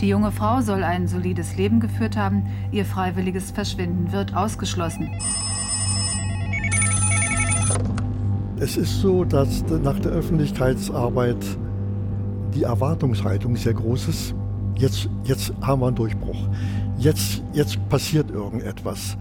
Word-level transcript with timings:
Die 0.00 0.08
junge 0.08 0.32
Frau 0.32 0.62
soll 0.62 0.82
ein 0.82 1.08
solides 1.08 1.56
Leben 1.56 1.78
geführt 1.78 2.16
haben, 2.16 2.46
ihr 2.72 2.86
freiwilliges 2.86 3.50
Verschwinden 3.50 4.12
wird 4.12 4.34
ausgeschlossen. 4.34 5.10
Es 8.58 8.78
ist 8.78 9.00
so, 9.00 9.24
dass 9.24 9.62
nach 9.82 9.98
der 9.98 10.12
Öffentlichkeitsarbeit 10.12 11.44
die 12.54 12.62
Erwartungshaltung 12.62 13.56
sehr 13.56 13.74
groß 13.74 14.08
ist. 14.08 14.34
Jetzt, 14.76 15.10
jetzt 15.24 15.52
haben 15.60 15.82
wir 15.82 15.88
einen 15.88 15.96
Durchbruch. 15.96 16.48
Jetzt, 16.96 17.42
jetzt 17.52 17.86
passiert 17.90 18.30
irgendetwas. 18.30 19.18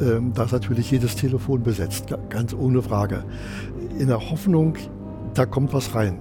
Ähm, 0.00 0.32
da 0.34 0.44
ist 0.44 0.52
natürlich 0.52 0.90
jedes 0.90 1.16
Telefon 1.16 1.62
besetzt, 1.62 2.14
ganz 2.30 2.54
ohne 2.54 2.80
Frage. 2.80 3.24
In 3.98 4.08
der 4.08 4.30
Hoffnung, 4.30 4.76
da 5.34 5.44
kommt 5.44 5.74
was 5.74 5.94
rein. 5.94 6.18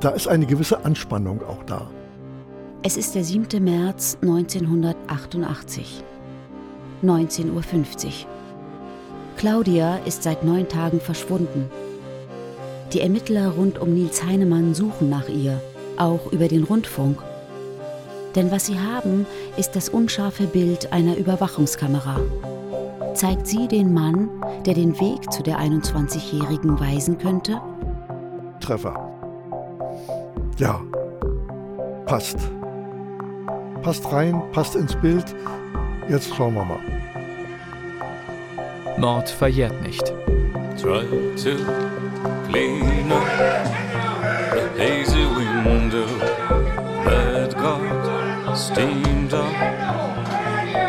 Da 0.00 0.10
ist 0.10 0.28
eine 0.28 0.46
gewisse 0.46 0.84
Anspannung 0.84 1.42
auch 1.42 1.62
da. 1.64 1.90
Es 2.82 2.96
ist 2.96 3.14
der 3.14 3.24
7. 3.24 3.62
März 3.62 4.16
1988. 4.22 6.02
19.50 7.02 7.50
Uhr. 7.52 7.62
Claudia 9.36 9.96
ist 10.06 10.22
seit 10.22 10.44
neun 10.44 10.66
Tagen 10.66 10.98
verschwunden. 10.98 11.70
Die 12.94 13.02
Ermittler 13.02 13.50
rund 13.50 13.78
um 13.78 13.92
Nils 13.92 14.24
Heinemann 14.24 14.72
suchen 14.72 15.10
nach 15.10 15.28
ihr, 15.28 15.60
auch 15.98 16.32
über 16.32 16.48
den 16.48 16.64
Rundfunk. 16.64 17.18
Denn 18.34 18.50
was 18.50 18.64
sie 18.64 18.78
haben, 18.78 19.26
ist 19.58 19.76
das 19.76 19.90
unscharfe 19.90 20.46
Bild 20.46 20.90
einer 20.90 21.18
Überwachungskamera. 21.18 22.18
Zeigt 23.12 23.46
sie 23.46 23.68
den 23.68 23.92
Mann, 23.92 24.30
der 24.64 24.72
den 24.72 24.98
Weg 24.98 25.30
zu 25.30 25.42
der 25.42 25.58
21-Jährigen 25.58 26.80
weisen 26.80 27.18
könnte? 27.18 27.60
Treffer. 28.58 28.94
Ja, 30.56 30.80
passt. 32.06 32.38
Passt 33.82 34.12
rein, 34.12 34.42
passt 34.52 34.76
ins 34.76 34.94
Bild. 34.96 35.24
Jetzt 36.08 36.34
schauen 36.34 36.54
wir 36.54 36.64
mal. 36.64 36.78
Mord 38.98 39.28
verjährt 39.28 39.80
nicht. 39.82 40.12
Try 40.76 41.04
to 41.36 41.56
clean 42.48 43.12
up 43.12 43.26
the 44.52 44.68
hazy 44.76 45.24
window 45.26 46.06
that 47.04 47.54
got 47.56 48.56
steamed 48.56 49.32
up. 49.32 49.52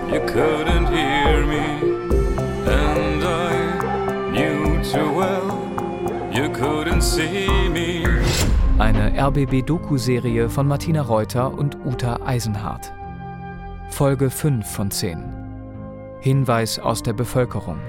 you 0.10 0.22
couldn't 0.26 0.88
hear 0.88 1.46
me, 1.46 1.95
Eine 8.80 9.14
RBB-Doku-Serie 9.16 10.50
von 10.50 10.68
Martina 10.68 11.04
Reuter 11.04 11.54
und 11.54 11.78
Uta 11.86 12.26
Eisenhardt. 12.26 12.92
Folge 13.90 14.32
5 14.32 14.66
von 14.68 14.90
10. 14.90 15.24
Hinweis 16.22 16.80
aus 16.80 17.04
der 17.04 17.14
Bevölkerung. 17.14 17.80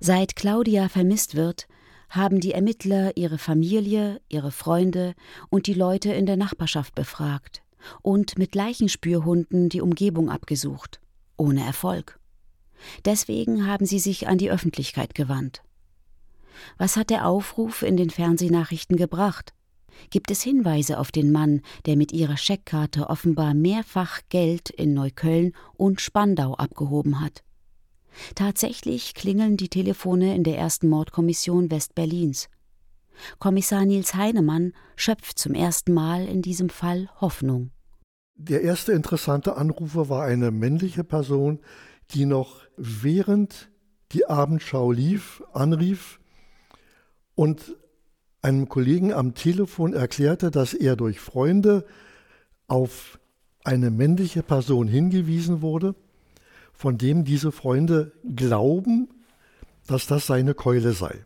Seit 0.00 0.36
Claudia 0.36 0.88
vermisst 0.88 1.34
wird, 1.34 1.66
haben 2.08 2.40
die 2.40 2.52
Ermittler 2.52 3.14
ihre 3.14 3.36
Familie, 3.36 4.22
ihre 4.30 4.50
Freunde 4.50 5.12
und 5.50 5.66
die 5.66 5.74
Leute 5.74 6.14
in 6.14 6.24
der 6.24 6.38
Nachbarschaft 6.38 6.94
befragt 6.94 7.62
und 8.00 8.38
mit 8.38 8.54
Leichenspürhunden 8.54 9.68
die 9.68 9.82
Umgebung 9.82 10.30
abgesucht. 10.30 11.00
Ohne 11.36 11.62
Erfolg. 11.62 12.18
Deswegen 13.04 13.66
haben 13.66 13.84
sie 13.84 13.98
sich 13.98 14.28
an 14.28 14.38
die 14.38 14.50
Öffentlichkeit 14.50 15.14
gewandt. 15.14 15.62
Was 16.78 16.96
hat 16.96 17.10
der 17.10 17.26
Aufruf 17.26 17.82
in 17.82 17.96
den 17.96 18.10
Fernsehnachrichten 18.10 18.96
gebracht? 18.96 19.52
Gibt 20.10 20.30
es 20.30 20.42
Hinweise 20.42 20.98
auf 20.98 21.12
den 21.12 21.32
Mann, 21.32 21.60
der 21.86 21.96
mit 21.96 22.12
ihrer 22.12 22.36
Scheckkarte 22.36 23.08
offenbar 23.08 23.54
mehrfach 23.54 24.20
Geld 24.28 24.70
in 24.70 24.94
Neukölln 24.94 25.52
und 25.74 26.00
Spandau 26.00 26.54
abgehoben 26.54 27.20
hat? 27.20 27.42
Tatsächlich 28.34 29.14
klingeln 29.14 29.56
die 29.56 29.68
Telefone 29.68 30.34
in 30.34 30.44
der 30.44 30.58
ersten 30.58 30.88
Mordkommission 30.88 31.70
Westberlins. 31.70 32.48
Kommissar 33.38 33.84
Nils 33.84 34.14
Heinemann 34.14 34.72
schöpft 34.96 35.38
zum 35.38 35.54
ersten 35.54 35.92
Mal 35.92 36.26
in 36.26 36.42
diesem 36.42 36.68
Fall 36.68 37.08
Hoffnung. 37.20 37.70
Der 38.36 38.62
erste 38.62 38.92
interessante 38.92 39.56
Anrufer 39.56 40.08
war 40.08 40.24
eine 40.24 40.50
männliche 40.50 41.04
Person, 41.04 41.60
die 42.10 42.26
noch 42.26 42.62
während 42.76 43.70
die 44.12 44.26
Abendschau 44.26 44.90
lief, 44.90 45.42
anrief 45.52 46.20
und 47.34 47.76
einem 48.42 48.68
Kollegen 48.68 49.12
am 49.12 49.34
Telefon 49.34 49.94
erklärte, 49.94 50.50
dass 50.50 50.74
er 50.74 50.96
durch 50.96 51.18
Freunde 51.18 51.84
auf 52.66 53.18
eine 53.64 53.90
männliche 53.90 54.42
Person 54.42 54.86
hingewiesen 54.86 55.62
wurde, 55.62 55.94
von 56.72 56.98
dem 56.98 57.24
diese 57.24 57.52
Freunde 57.52 58.12
glauben, 58.36 59.08
dass 59.86 60.06
das 60.06 60.26
seine 60.26 60.54
Keule 60.54 60.92
sei. 60.92 61.24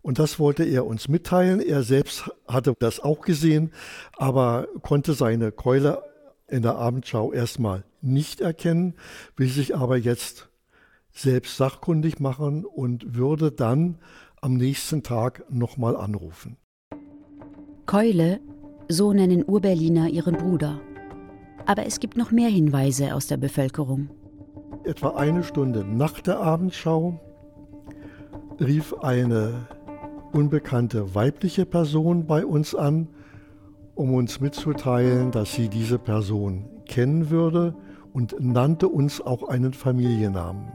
Und 0.00 0.18
das 0.18 0.38
wollte 0.38 0.64
er 0.64 0.86
uns 0.86 1.08
mitteilen. 1.08 1.60
Er 1.60 1.82
selbst 1.82 2.30
hatte 2.48 2.74
das 2.78 2.98
auch 2.98 3.20
gesehen, 3.20 3.72
aber 4.16 4.66
konnte 4.82 5.14
seine 5.14 5.52
Keule 5.52 6.02
in 6.48 6.62
der 6.62 6.76
Abendschau 6.76 7.32
erstmal 7.32 7.84
nicht 8.00 8.40
erkennen, 8.40 8.94
will 9.36 9.48
sich 9.48 9.76
aber 9.76 9.96
jetzt 9.96 10.48
selbst 11.12 11.56
sachkundig 11.56 12.18
machen 12.18 12.64
und 12.64 13.14
würde 13.14 13.52
dann 13.52 13.98
am 14.42 14.54
nächsten 14.54 15.04
Tag 15.04 15.44
nochmal 15.50 15.96
anrufen. 15.96 16.56
Keule, 17.86 18.40
so 18.88 19.12
nennen 19.12 19.44
Urberliner 19.46 20.08
ihren 20.08 20.36
Bruder. 20.36 20.80
Aber 21.64 21.86
es 21.86 22.00
gibt 22.00 22.16
noch 22.16 22.32
mehr 22.32 22.48
Hinweise 22.48 23.14
aus 23.14 23.28
der 23.28 23.36
Bevölkerung. 23.36 24.10
Etwa 24.82 25.10
eine 25.10 25.44
Stunde 25.44 25.84
nach 25.84 26.20
der 26.20 26.40
Abendschau 26.40 27.20
rief 28.58 28.92
eine 28.94 29.68
unbekannte 30.32 31.14
weibliche 31.14 31.64
Person 31.64 32.26
bei 32.26 32.44
uns 32.44 32.74
an, 32.74 33.06
um 33.94 34.12
uns 34.12 34.40
mitzuteilen, 34.40 35.30
dass 35.30 35.52
sie 35.52 35.68
diese 35.68 36.00
Person 36.00 36.64
kennen 36.86 37.30
würde 37.30 37.76
und 38.12 38.34
nannte 38.40 38.88
uns 38.88 39.20
auch 39.20 39.44
einen 39.48 39.72
Familiennamen. 39.72 40.72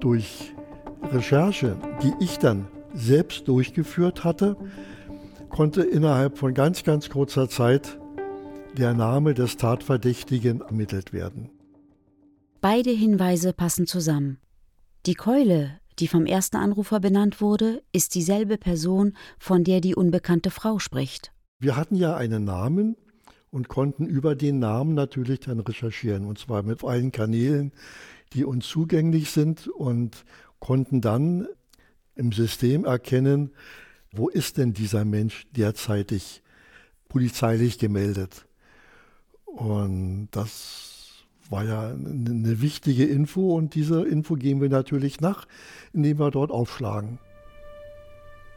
Durch 0.00 0.54
Recherche, 1.02 1.76
die 2.02 2.12
ich 2.20 2.38
dann 2.38 2.68
selbst 2.94 3.48
durchgeführt 3.48 4.24
hatte, 4.24 4.56
konnte 5.48 5.82
innerhalb 5.82 6.38
von 6.38 6.54
ganz, 6.54 6.84
ganz 6.84 7.08
kurzer 7.08 7.48
Zeit 7.48 7.98
der 8.76 8.94
Name 8.94 9.34
des 9.34 9.56
Tatverdächtigen 9.56 10.60
ermittelt 10.60 11.12
werden. 11.12 11.50
Beide 12.60 12.90
Hinweise 12.90 13.52
passen 13.52 13.86
zusammen. 13.86 14.38
Die 15.06 15.14
Keule, 15.14 15.78
die 15.98 16.08
vom 16.08 16.26
ersten 16.26 16.56
Anrufer 16.56 17.00
benannt 17.00 17.40
wurde, 17.40 17.82
ist 17.92 18.14
dieselbe 18.14 18.58
Person, 18.58 19.16
von 19.38 19.64
der 19.64 19.80
die 19.80 19.94
unbekannte 19.94 20.50
Frau 20.50 20.78
spricht. 20.78 21.32
Wir 21.58 21.76
hatten 21.76 21.96
ja 21.96 22.16
einen 22.16 22.44
Namen 22.44 22.96
und 23.50 23.68
konnten 23.68 24.06
über 24.06 24.36
den 24.36 24.58
Namen 24.58 24.94
natürlich 24.94 25.40
dann 25.40 25.60
recherchieren, 25.60 26.24
und 26.24 26.38
zwar 26.38 26.62
mit 26.62 26.84
allen 26.84 27.12
Kanälen, 27.12 27.72
die 28.32 28.44
uns 28.44 28.68
zugänglich 28.68 29.30
sind 29.30 29.68
und 29.68 30.24
konnten 30.60 31.00
dann 31.00 31.46
im 32.14 32.32
System 32.32 32.84
erkennen, 32.84 33.52
wo 34.12 34.28
ist 34.28 34.58
denn 34.58 34.72
dieser 34.72 35.04
Mensch 35.04 35.46
derzeitig 35.52 36.42
polizeilich 37.08 37.78
gemeldet. 37.78 38.46
Und 39.44 40.28
das 40.32 41.24
war 41.48 41.64
ja 41.64 41.88
eine 41.88 42.60
wichtige 42.60 43.06
Info 43.06 43.56
und 43.56 43.74
diese 43.74 44.06
Info 44.06 44.34
gehen 44.34 44.60
wir 44.60 44.68
natürlich 44.68 45.20
nach, 45.20 45.46
indem 45.92 46.18
wir 46.18 46.30
dort 46.30 46.50
aufschlagen. 46.50 47.18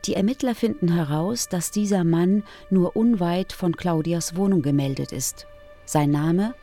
Die 0.05 0.15
Ermittler 0.15 0.55
finden 0.55 0.91
heraus, 0.91 1.47
dass 1.47 1.71
dieser 1.71 2.03
Mann 2.03 2.43
nur 2.69 2.95
unweit 2.95 3.53
von 3.53 3.75
Claudias 3.75 4.35
Wohnung 4.35 4.63
gemeldet 4.63 5.11
ist. 5.11 5.45
Sein 5.85 6.09
Name? 6.09 6.55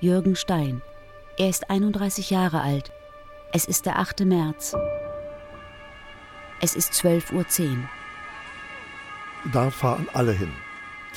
Jürgen 0.00 0.34
Stein. 0.34 0.80
Er 1.36 1.50
ist 1.50 1.68
31 1.68 2.30
Jahre 2.30 2.62
alt 2.62 2.90
es 3.52 3.64
ist 3.64 3.86
der 3.86 3.98
8. 3.98 4.24
März. 4.24 4.76
Es 6.60 6.76
ist 6.76 6.92
12.10 6.92 7.70
Uhr. 7.70 7.76
Da 9.52 9.70
fahren 9.70 10.06
alle 10.12 10.32
hin, 10.32 10.52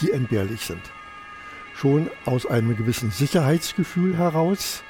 die 0.02 0.12
entbehrlich 0.12 0.62
sind. 0.62 0.82
Schon 1.76 2.10
aus 2.26 2.46
einem 2.46 2.76
gewissen 2.76 3.12
Sicherheitsgefühl 3.12 4.18
heraus. 4.18 4.84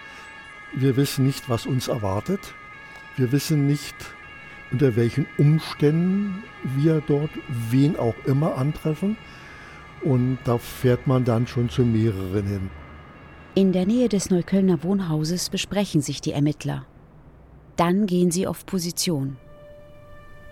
Wir 0.73 0.95
wissen 0.95 1.25
nicht, 1.25 1.49
was 1.49 1.65
uns 1.65 1.87
erwartet. 1.89 2.53
Wir 3.17 3.31
wissen 3.31 3.67
nicht, 3.67 3.95
unter 4.71 4.95
welchen 4.95 5.25
Umständen 5.37 6.43
wir 6.63 7.01
dort 7.05 7.31
wen 7.47 7.97
auch 7.97 8.15
immer 8.25 8.57
antreffen. 8.57 9.17
Und 10.01 10.37
da 10.45 10.57
fährt 10.57 11.07
man 11.07 11.25
dann 11.25 11.47
schon 11.47 11.69
zu 11.69 11.83
mehreren 11.83 12.45
hin. 12.45 12.69
In 13.55 13.73
der 13.73 13.85
Nähe 13.85 14.09
des 14.09 14.29
Neuköllner 14.29 14.83
Wohnhauses 14.83 15.49
besprechen 15.49 16.01
sich 16.01 16.21
die 16.21 16.31
Ermittler. 16.31 16.85
Dann 17.75 18.05
gehen 18.05 18.31
sie 18.31 18.47
auf 18.47 18.65
Position. 18.65 19.37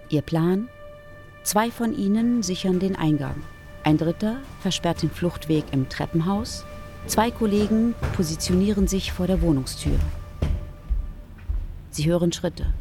Ihr 0.09 0.21
Plan? 0.21 0.68
Zwei 1.44 1.71
von 1.71 1.97
ihnen 1.97 2.44
sichern 2.44 2.79
den 2.79 2.95
Eingang. 2.95 3.35
Ein 3.83 3.97
dritter 3.97 4.38
versperrt 4.59 5.01
den 5.01 5.09
Fluchtweg 5.09 5.65
im 5.71 5.89
Treppenhaus. 5.89 6.65
Zwei 7.07 7.31
Kollegen 7.31 7.95
positionieren 8.15 8.88
sich 8.88 9.12
vor 9.12 9.27
der 9.27 9.41
Wohnungstür. 9.41 9.97
Sie 11.89 12.06
hören 12.06 12.31
Schritte. 12.31 12.73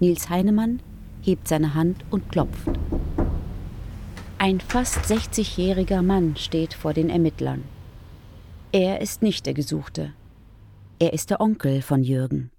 Nils 0.00 0.28
Heinemann 0.28 0.80
hebt 1.22 1.48
seine 1.48 1.74
Hand 1.74 2.04
und 2.10 2.28
klopft. 2.30 2.68
Ein 4.38 4.60
fast 4.60 4.98
60-jähriger 5.04 6.02
Mann 6.02 6.36
steht 6.36 6.74
vor 6.74 6.92
den 6.92 7.10
Ermittlern. 7.10 7.62
Er 8.72 9.00
ist 9.00 9.22
nicht 9.22 9.46
der 9.46 9.54
Gesuchte. 9.54 10.12
Er 10.98 11.12
ist 11.12 11.30
der 11.30 11.40
Onkel 11.40 11.82
von 11.82 12.02
Jürgen. 12.02 12.51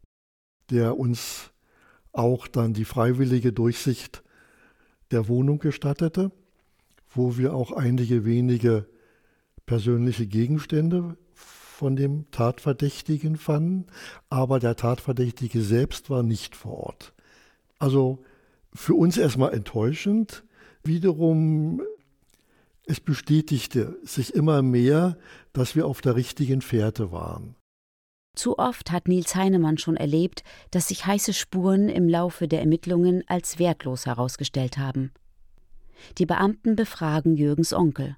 Der 0.70 0.98
uns 0.98 1.52
auch 2.12 2.48
dann 2.48 2.74
die 2.74 2.86
freiwillige 2.86 3.54
Durchsicht 3.54 4.24
der 5.12 5.28
Wohnung 5.28 5.60
gestattete, 5.60 6.32
wo 7.10 7.38
wir 7.38 7.54
auch 7.54 7.72
einige 7.72 8.26
wenige 8.26 8.88
persönliche 9.66 10.28
Gegenstände 10.28 11.18
von 11.34 11.96
dem 11.96 12.30
Tatverdächtigen 12.32 13.36
fanden, 13.36 13.88
aber 14.30 14.60
der 14.60 14.76
Tatverdächtige 14.76 15.62
selbst 15.62 16.10
war 16.10 16.24
nicht 16.24 16.56
vor 16.56 16.78
Ort. 16.78 17.14
Also 17.80 18.24
für 18.74 18.96
uns 18.96 19.18
erstmal 19.18 19.54
enttäuschend. 19.54 20.44
Wiederum, 20.84 21.82
es 22.86 23.00
bestätigte 23.00 23.98
sich 24.04 24.34
immer 24.34 24.62
mehr, 24.62 25.18
dass 25.54 25.76
wir 25.76 25.88
auf 25.88 26.02
der 26.02 26.16
richtigen 26.16 26.62
Fährte 26.62 27.12
waren. 27.12 27.56
Zu 28.36 28.58
oft 28.58 28.92
hat 28.92 29.08
Nils 29.08 29.36
Heinemann 29.36 29.78
schon 29.78 29.96
erlebt, 29.96 30.44
dass 30.72 30.88
sich 30.88 31.06
heiße 31.06 31.34
Spuren 31.34 31.88
im 31.88 32.10
Laufe 32.10 32.48
der 32.48 32.62
Ermittlungen 32.62 33.24
als 33.28 33.60
wertlos 33.60 34.08
herausgestellt 34.08 34.78
haben. 34.78 35.12
Die 36.18 36.26
Beamten 36.26 36.76
befragen 36.76 37.36
Jürgens 37.36 37.74
Onkel. 37.74 38.18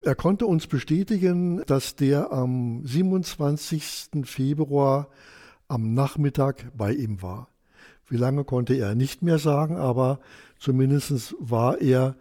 Er 0.00 0.14
konnte 0.14 0.46
uns 0.46 0.68
bestätigen, 0.68 1.62
dass 1.66 1.96
der 1.96 2.32
am 2.32 2.86
27. 2.86 4.24
Februar 4.24 5.08
am 5.66 5.92
Nachmittag 5.92 6.70
bei 6.76 6.92
ihm 6.92 7.20
war. 7.20 7.48
Wie 8.06 8.16
lange 8.16 8.44
konnte 8.44 8.74
er 8.74 8.94
nicht 8.94 9.22
mehr 9.22 9.38
sagen, 9.38 9.76
aber 9.76 10.20
zumindest 10.58 11.34
war 11.40 11.80
er 11.80 12.16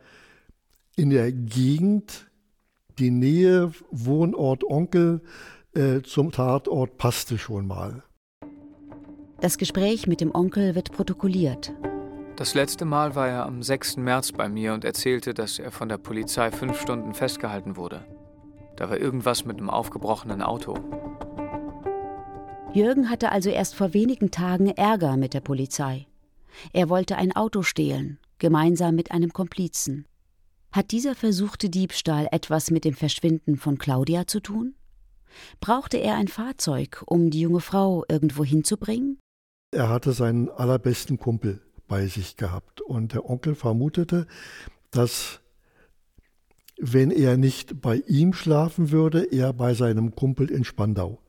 in 0.96 1.12
der 1.12 1.32
Gegend, 1.32 2.30
die 2.98 3.12
Nähe 3.12 3.72
Wohnort 3.92 4.64
Onkel 4.64 5.22
äh, 5.78 6.02
zum 6.02 6.32
Tatort 6.32 6.98
passte 6.98 7.38
schon 7.38 7.68
mal. 7.68 8.04
Das 9.40 9.58
Gespräch 9.58 10.08
mit 10.08 10.20
dem 10.20 10.34
Onkel 10.34 10.74
wird 10.74 10.92
protokolliert. 10.92 11.72
Das 12.36 12.56
letzte 12.56 12.86
Mal 12.86 13.16
war 13.16 13.28
er 13.28 13.46
am 13.46 13.62
6. 13.62 13.98
März 13.98 14.32
bei 14.32 14.50
mir 14.50 14.74
und 14.74 14.84
erzählte, 14.84 15.34
dass 15.34 15.60
er 15.60 15.72
von 15.72 15.90
der 15.90 15.98
Polizei 15.98 16.52
fünf 16.52 16.82
Stunden 16.82 17.14
festgehalten 17.14 17.78
wurde. 17.78 18.06
Da 18.76 18.90
war 18.90 18.98
irgendwas 18.98 19.46
mit 19.46 19.58
einem 19.58 19.70
aufgebrochenen 19.70 20.42
Auto. 20.42 20.76
Jürgen 22.74 23.10
hatte 23.10 23.32
also 23.32 23.50
erst 23.50 23.76
vor 23.76 23.94
wenigen 23.94 24.30
Tagen 24.30 24.68
Ärger 24.70 25.18
mit 25.18 25.34
der 25.34 25.42
Polizei. 25.42 26.06
Er 26.74 26.90
wollte 26.90 27.16
ein 27.16 27.36
Auto 27.36 27.62
stehlen, 27.62 28.20
gemeinsam 28.40 28.96
mit 28.96 29.12
einem 29.12 29.34
Komplizen. 29.34 30.06
Hat 30.72 30.92
dieser 30.92 31.16
versuchte 31.16 31.70
Diebstahl 31.70 32.28
etwas 32.32 32.72
mit 32.72 32.86
dem 32.86 32.94
Verschwinden 32.94 33.58
von 33.58 33.78
Claudia 33.78 34.28
zu 34.28 34.42
tun? 34.42 34.76
Brauchte 35.60 35.98
er 35.98 36.16
ein 36.16 36.28
Fahrzeug, 36.28 37.04
um 37.06 37.30
die 37.30 37.42
junge 37.42 37.62
Frau 37.62 38.04
irgendwo 38.10 38.44
hinzubringen? 38.44 39.20
Er 39.72 39.90
hatte 39.90 40.14
seinen 40.14 40.50
allerbesten 40.50 41.18
Kumpel 41.18 41.62
bei 41.88 42.08
sich 42.08 42.38
gehabt. 42.38 42.82
Und 42.82 43.14
der 43.14 43.30
Onkel 43.30 43.56
vermutete, 43.56 44.28
dass 44.92 45.40
wenn 46.80 47.12
er 47.12 47.38
nicht 47.38 47.82
bei 47.82 47.98
ihm 48.08 48.34
schlafen 48.34 48.92
würde, 48.92 49.24
er 49.24 49.52
bei 49.54 49.74
seinem 49.74 50.16
Kumpel 50.16 50.52
in 50.52 50.64
Spandau 50.64 51.20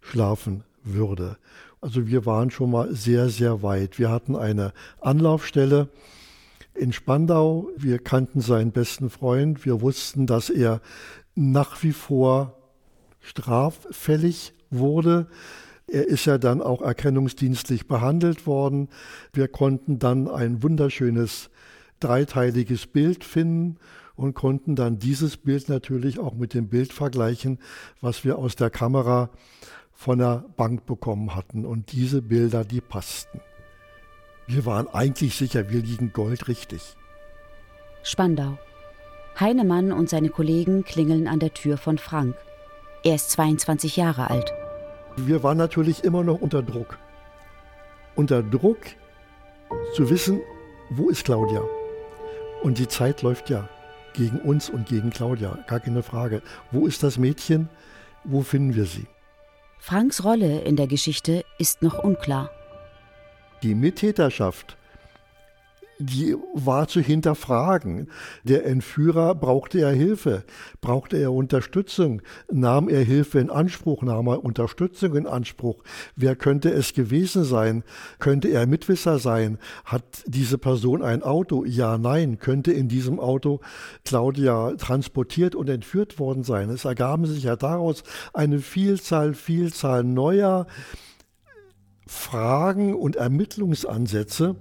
schlafen 0.00 0.64
würde. 0.82 1.38
Also 1.80 2.06
wir 2.06 2.26
waren 2.26 2.50
schon 2.50 2.72
mal 2.72 2.92
sehr, 2.94 3.28
sehr 3.28 3.62
weit. 3.62 3.98
Wir 3.98 4.10
hatten 4.10 4.34
eine 4.34 4.72
Anlaufstelle 5.00 5.88
in 6.74 6.92
Spandau. 6.92 7.68
Wir 7.76 7.98
kannten 8.00 8.40
seinen 8.40 8.72
besten 8.72 9.10
Freund. 9.10 9.64
Wir 9.64 9.80
wussten, 9.80 10.26
dass 10.26 10.50
er 10.50 10.80
nach 11.36 11.82
wie 11.84 11.92
vor 11.92 12.57
straffällig 13.28 14.54
wurde. 14.70 15.28
Er 15.86 16.06
ist 16.06 16.24
ja 16.26 16.38
dann 16.38 16.60
auch 16.62 16.82
erkennungsdienstlich 16.82 17.86
behandelt 17.86 18.46
worden. 18.46 18.88
Wir 19.32 19.48
konnten 19.48 19.98
dann 19.98 20.28
ein 20.28 20.62
wunderschönes 20.62 21.50
dreiteiliges 22.00 22.86
Bild 22.86 23.24
finden 23.24 23.76
und 24.16 24.34
konnten 24.34 24.76
dann 24.76 24.98
dieses 24.98 25.36
Bild 25.36 25.68
natürlich 25.68 26.18
auch 26.18 26.34
mit 26.34 26.54
dem 26.54 26.68
Bild 26.68 26.92
vergleichen, 26.92 27.58
was 28.00 28.24
wir 28.24 28.38
aus 28.38 28.56
der 28.56 28.70
Kamera 28.70 29.30
von 29.92 30.18
der 30.18 30.44
Bank 30.56 30.86
bekommen 30.86 31.34
hatten. 31.34 31.64
Und 31.64 31.92
diese 31.92 32.22
Bilder, 32.22 32.64
die 32.64 32.80
passten. 32.80 33.40
Wir 34.46 34.64
waren 34.64 34.88
eigentlich 34.88 35.36
sicher, 35.36 35.70
wir 35.70 35.82
liegen 35.82 36.12
goldrichtig. 36.12 36.96
Spandau. 38.02 38.58
Heinemann 39.38 39.92
und 39.92 40.08
seine 40.08 40.30
Kollegen 40.30 40.84
klingeln 40.84 41.28
an 41.28 41.38
der 41.38 41.54
Tür 41.54 41.76
von 41.76 41.98
Frank. 41.98 42.34
Er 43.08 43.14
ist 43.14 43.30
22 43.30 43.96
Jahre 43.96 44.28
alt. 44.28 44.52
Wir 45.16 45.42
waren 45.42 45.56
natürlich 45.56 46.04
immer 46.04 46.22
noch 46.24 46.42
unter 46.42 46.62
Druck. 46.62 46.98
Unter 48.16 48.42
Druck 48.42 48.80
zu 49.94 50.10
wissen, 50.10 50.42
wo 50.90 51.08
ist 51.08 51.24
Claudia? 51.24 51.62
Und 52.62 52.76
die 52.76 52.86
Zeit 52.86 53.22
läuft 53.22 53.48
ja 53.48 53.66
gegen 54.12 54.38
uns 54.40 54.68
und 54.68 54.86
gegen 54.86 55.08
Claudia, 55.08 55.56
gar 55.66 55.80
keine 55.80 56.02
Frage. 56.02 56.42
Wo 56.70 56.86
ist 56.86 57.02
das 57.02 57.16
Mädchen? 57.16 57.70
Wo 58.24 58.42
finden 58.42 58.74
wir 58.74 58.84
sie? 58.84 59.06
Franks 59.78 60.22
Rolle 60.22 60.60
in 60.60 60.76
der 60.76 60.86
Geschichte 60.86 61.46
ist 61.58 61.80
noch 61.80 62.04
unklar. 62.04 62.50
Die 63.62 63.74
Mittäterschaft 63.74 64.76
die 65.98 66.36
war 66.54 66.88
zu 66.88 67.00
hinterfragen. 67.00 68.08
Der 68.44 68.64
Entführer 68.66 69.34
brauchte 69.34 69.80
er 69.80 69.90
Hilfe, 69.90 70.44
brauchte 70.80 71.16
er 71.16 71.32
Unterstützung, 71.32 72.22
nahm 72.50 72.88
er 72.88 73.02
Hilfe 73.02 73.40
in 73.40 73.50
Anspruch, 73.50 74.02
nahm 74.02 74.28
er 74.28 74.44
Unterstützung 74.44 75.16
in 75.16 75.26
Anspruch. 75.26 75.82
Wer 76.14 76.36
könnte 76.36 76.70
es 76.70 76.92
gewesen 76.92 77.44
sein? 77.44 77.84
Könnte 78.18 78.48
er 78.48 78.66
Mitwisser 78.66 79.18
sein? 79.18 79.58
Hat 79.84 80.04
diese 80.26 80.58
Person 80.58 81.02
ein 81.02 81.22
Auto? 81.22 81.64
Ja, 81.64 81.98
nein. 81.98 82.38
Könnte 82.38 82.72
in 82.72 82.88
diesem 82.88 83.18
Auto 83.18 83.60
Claudia 84.04 84.72
transportiert 84.78 85.54
und 85.54 85.68
entführt 85.68 86.18
worden 86.18 86.44
sein? 86.44 86.70
Es 86.70 86.84
ergaben 86.84 87.26
sich 87.26 87.44
ja 87.44 87.56
daraus 87.56 88.04
eine 88.32 88.60
Vielzahl, 88.60 89.34
Vielzahl 89.34 90.04
neuer 90.04 90.66
Fragen 92.06 92.94
und 92.94 93.16
Ermittlungsansätze, 93.16 94.56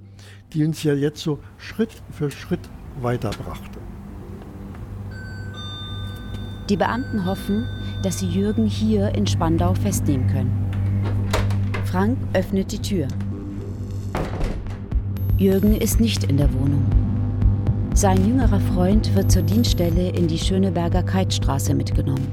die 0.54 0.66
uns 0.66 0.84
ja 0.84 0.94
jetzt 0.94 1.22
so 1.22 1.39
Schritt 1.58 1.92
für 2.12 2.32
Schritt 2.32 2.62
weiterbrachte. 3.01 3.80
Die 6.70 6.77
Beamten 6.77 7.25
hoffen, 7.25 7.66
dass 8.04 8.20
sie 8.20 8.27
Jürgen 8.27 8.66
hier 8.66 9.16
in 9.16 9.25
Spandau 9.25 9.74
festnehmen 9.74 10.27
können. 10.27 10.70
Frank 11.86 12.18
öffnet 12.34 12.72
die 12.72 12.82
Tür. 12.82 13.08
Jürgen 15.38 15.75
ist 15.75 16.00
nicht 16.00 16.24
in 16.25 16.38
der 16.38 16.51
Wohnung. 16.54 16.86
Sein 17.94 18.27
jüngerer 18.27 18.60
Freund 18.60 19.16
wird 19.16 19.32
zur 19.32 19.44
Dienststelle 19.44 20.10
in 20.10 20.27
die 20.27 20.38
Schöneberger 20.38 21.04
Keitstraße 21.04 21.74
mitgenommen. 21.74 22.27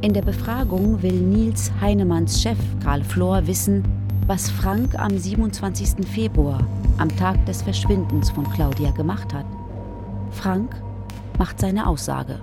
In 0.00 0.14
der 0.14 0.22
Befragung 0.22 1.02
will 1.02 1.20
Nils 1.20 1.70
Heinemanns 1.80 2.42
Chef 2.42 2.58
Karl 2.82 3.04
Flor 3.04 3.46
wissen, 3.46 3.84
was 4.30 4.48
Frank 4.48 4.94
am 4.94 5.18
27. 5.18 6.06
Februar 6.06 6.64
am 6.98 7.08
Tag 7.16 7.44
des 7.46 7.62
Verschwindens 7.62 8.30
von 8.30 8.48
Claudia 8.52 8.92
gemacht 8.92 9.34
hat. 9.34 9.44
Frank 10.30 10.80
macht 11.36 11.58
seine 11.58 11.88
Aussage. 11.88 12.40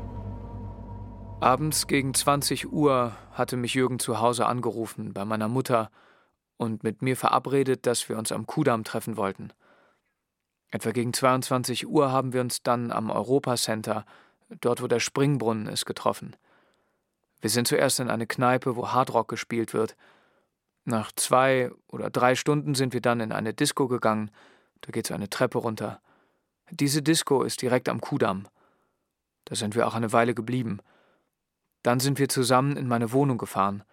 Abends 1.40 1.88
gegen 1.88 2.14
20 2.14 2.74
Uhr 2.74 3.14
hatte 3.32 3.56
mich 3.56 3.74
Jürgen 3.74 4.00
zu 4.00 4.20
Hause 4.20 4.48
angerufen 4.48 5.14
bei 5.14 5.24
meiner 5.24 5.48
Mutter 5.48 5.90
und 6.58 6.84
mit 6.84 7.02
mir 7.02 7.16
verabredet, 7.16 7.86
dass 7.86 8.10
wir 8.10 8.18
uns 8.18 8.34
am 8.34 8.46
Kudamm 8.48 8.84
treffen 8.84 9.16
wollten. 9.16 9.54
Etwa 10.72 10.92
gegen 10.92 11.14
22 11.14 11.88
Uhr 11.88 12.12
haben 12.12 12.34
wir 12.34 12.42
uns 12.42 12.64
dann 12.64 12.92
am 12.92 13.10
Europa 13.10 13.56
Center, 13.56 14.04
dort 14.60 14.82
wo 14.82 14.88
der 14.88 15.00
Springbrunnen 15.00 15.68
ist, 15.68 15.86
getroffen. 15.86 16.36
Wir 17.40 17.50
sind 17.50 17.66
zuerst 17.66 18.02
in 18.02 18.10
eine 18.10 18.28
Kneipe, 18.28 18.76
wo 18.76 18.90
Hardrock 18.90 19.30
gespielt 19.30 19.74
wird, 19.74 19.96
nach 20.88 21.12
zwei 21.12 21.72
oder 21.88 22.10
drei 22.10 22.36
Stunden 22.36 22.76
sind 22.76 22.94
wir 22.94 23.02
dann 23.02 23.20
in 23.20 23.32
eine 23.32 23.54
Disco 23.54 23.88
gegangen. 23.88 24.32
Da 24.82 24.92
geht 24.92 25.08
so 25.08 25.14
eine 25.14 25.30
Treppe 25.30 25.58
runter. 25.58 26.02
Diese 26.72 27.02
Disco 27.02 27.44
ist 27.44 27.62
direkt 27.62 27.90
am 27.90 28.02
Kudamm. 28.02 28.48
Da 29.46 29.56
sind 29.56 29.76
wir 29.76 29.88
auch 29.88 29.96
eine 29.96 30.12
Weile 30.14 30.34
geblieben. 30.34 30.80
Dann 31.84 32.00
sind 32.00 32.20
wir 32.20 32.30
zusammen 32.30 32.76
in 32.78 32.88
meine 32.88 33.12
Wohnung 33.12 33.38
gefahren. 33.38 33.84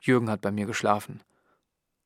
Jürgen 0.00 0.30
hat 0.30 0.40
bei 0.40 0.50
mir 0.50 0.66
geschlafen. 0.66 1.20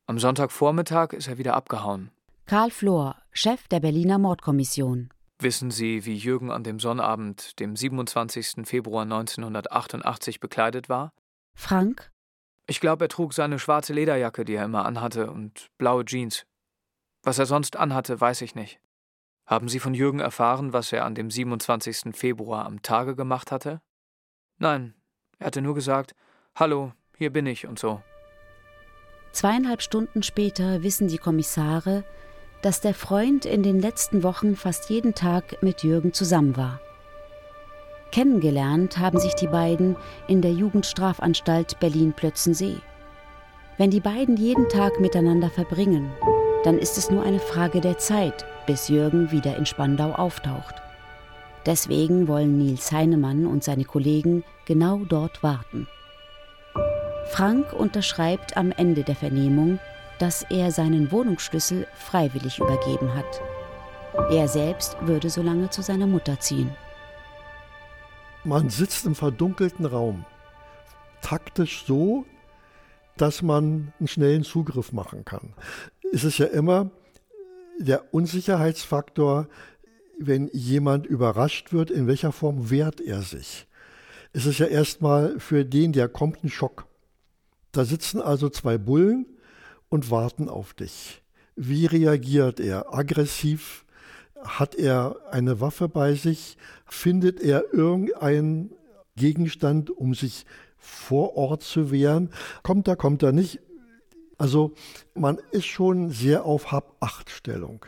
Am 0.07 0.19
Sonntagvormittag 0.19 1.13
ist 1.13 1.29
er 1.29 1.39
wieder 1.39 1.55
abgehauen. 1.55 2.11
Karl 2.47 2.71
Flor, 2.71 3.17
Chef 3.33 3.67
der 3.69 3.81
Berliner 3.81 4.19
Mordkommission. 4.19 5.11
Wissen 5.39 5.71
Sie, 5.71 6.07
wie 6.07 6.15
Jürgen 6.15 6.51
an 6.51 6.63
dem 6.63 6.79
Sonnabend, 6.79 7.59
dem 7.59 7.77
27. 7.77 8.67
Februar 8.67 9.03
1988, 9.03 10.41
bekleidet 10.41 10.89
war? 10.89 11.13
Frank? 11.55 12.11
Ich 12.67 12.81
glaube, 12.81 13.05
er 13.05 13.09
trug 13.09 13.33
seine 13.33 13.59
schwarze 13.59 13.93
Lederjacke, 13.93 14.45
die 14.45 14.55
er 14.55 14.65
immer 14.65 14.85
anhatte, 14.85 15.31
und 15.31 15.71
blaue 15.79 16.05
Jeans. 16.05 16.47
Was 17.23 17.39
er 17.39 17.47
sonst 17.47 17.77
anhatte, 17.77 18.21
weiß 18.21 18.43
ich 18.43 18.55
nicht. 18.55 18.81
Haben 19.47 19.69
Sie 19.69 19.79
von 19.79 19.95
Jürgen 19.95 20.19
erfahren, 20.19 20.73
was 20.73 20.93
er 20.93 21.05
an 21.05 21.15
dem 21.15 21.31
27. 21.31 22.17
Februar 22.17 22.67
am 22.67 22.83
Tage 22.83 23.15
gemacht 23.15 23.53
hatte? 23.53 23.81
Nein, 24.59 24.95
er 25.39 25.47
hatte 25.47 25.63
nur 25.63 25.75
gesagt, 25.75 26.15
Hallo, 26.57 26.93
hier 27.17 27.33
bin 27.33 27.47
ich 27.47 27.67
und 27.67 27.79
so. 27.79 28.03
Zweieinhalb 29.33 29.83
Stunden 29.83 30.23
später 30.23 30.83
wissen 30.83 31.09
die 31.09 31.19
Kommissare, 31.19 32.05
dass 32.63 32.81
der 32.81 32.95
Freund 32.95 33.45
in 33.45 33.63
den 33.63 33.81
letzten 33.81 34.23
Wochen 34.23 34.57
fast 34.57 34.91
jeden 34.91 35.15
Tag 35.15 35.63
mit 35.63 35.83
Jürgen 35.83 36.13
zusammen 36.13 36.57
war. 36.57 36.81
Kennengelernt 38.13 38.99
haben 38.99 39.19
sich 39.19 39.35
die 39.35 39.49
beiden 39.49 39.97
in 40.27 40.41
der 40.41 40.53
Jugendstrafanstalt 40.53 41.79
Berlin-Plötzensee. 41.81 42.77
Wenn 43.79 43.91
die 43.91 44.01
beiden 44.01 44.37
jeden 44.37 44.69
Tag 44.69 45.01
miteinander 45.01 45.51
verbringen, 45.51 46.11
dann 46.65 46.79
ist 46.79 46.97
es 46.97 47.11
nur 47.11 47.23
eine 47.23 47.39
Frage 47.39 47.81
der 47.81 47.99
Zeit, 47.99 48.47
bis 48.67 48.89
Jürgen 48.89 49.31
wieder 49.31 49.57
in 49.57 49.67
Spandau 49.67 50.13
auftaucht. 50.13 50.75
Deswegen 51.67 52.29
wollen 52.29 52.59
Nils 52.59 52.91
Heinemann 52.93 53.47
und 53.47 53.65
seine 53.65 53.85
Kollegen 53.85 54.45
genau 54.65 55.03
dort 55.09 55.43
warten. 55.43 55.89
Frank 57.31 57.73
unterschreibt 57.73 58.57
am 58.57 58.73
Ende 58.73 59.03
der 59.03 59.17
Vernehmung, 59.17 59.79
dass 60.19 60.43
er 60.49 60.71
seinen 60.71 61.13
Wohnungsschlüssel 61.13 61.87
freiwillig 61.95 62.61
übergeben 62.61 63.15
hat. 63.15 63.43
Er 64.31 64.49
selbst 64.49 64.97
würde 65.03 65.29
so 65.29 65.43
lange 65.43 65.69
zu 65.71 65.83
seiner 65.83 66.07
Mutter 66.07 66.41
ziehen. 66.41 66.75
Man 68.47 68.71
sitzt 68.71 69.07
im 69.07 69.17
verdunkelten 69.17 69.87
Raum, 69.87 70.25
taktisch 71.21 71.85
so, 71.85 72.25
dass 73.17 73.43
man 73.43 73.93
einen 73.99 74.07
schnellen 74.07 74.45
Zugriff 74.45 74.93
machen 74.93 75.25
kann. 75.25 75.53
Es 76.13 76.23
ist 76.23 76.39
ja 76.39 76.47
immer 76.47 76.93
der 77.81 78.15
Unsicherheitsfaktor, 78.15 79.49
wenn 80.21 80.49
jemand 80.53 81.07
überrascht 81.07 81.73
wird, 81.73 81.91
in 81.91 82.07
welcher 82.07 82.31
Form 82.31 82.71
wehrt 82.71 83.01
er 83.01 83.23
sich. 83.23 83.67
Es 84.33 84.47
ist 84.47 84.59
ja 84.59 84.67
erstmal 84.67 85.41
für 85.41 85.65
den, 85.65 85.93
der 85.93 86.09
kommt, 86.09 86.45
ein 86.45 86.49
Schock. 86.49 86.87
Da 87.73 87.85
sitzen 87.85 88.21
also 88.21 88.49
zwei 88.49 88.79
Bullen 88.79 89.27
und 89.89 90.13
warten 90.13 90.49
auf 90.49 90.73
dich. 90.73 91.21
Wie 91.57 91.87
reagiert 91.87 92.61
er? 92.61 92.95
Aggressiv? 92.95 93.86
Hat 94.47 94.75
er 94.75 95.17
eine 95.31 95.61
Waffe 95.61 95.89
bei 95.89 96.15
sich? 96.15 96.57
Findet 96.87 97.41
er 97.41 97.73
irgendeinen 97.73 98.71
Gegenstand, 99.17 99.91
um 99.91 100.15
sich 100.15 100.47
vor 100.79 101.37
Ort 101.37 101.63
zu 101.63 101.91
wehren? 101.91 102.31
Kommt 102.63 102.89
er, 102.89 102.97
kommt 102.97 103.23
er 103.23 103.33
nicht? 103.33 103.61
Also 104.39 104.73
man 105.15 105.39
ist 105.51 105.67
schon 105.67 106.11
sehr 106.11 106.45
auf 106.45 106.71
Hab-Acht-Stellung. 106.73 107.87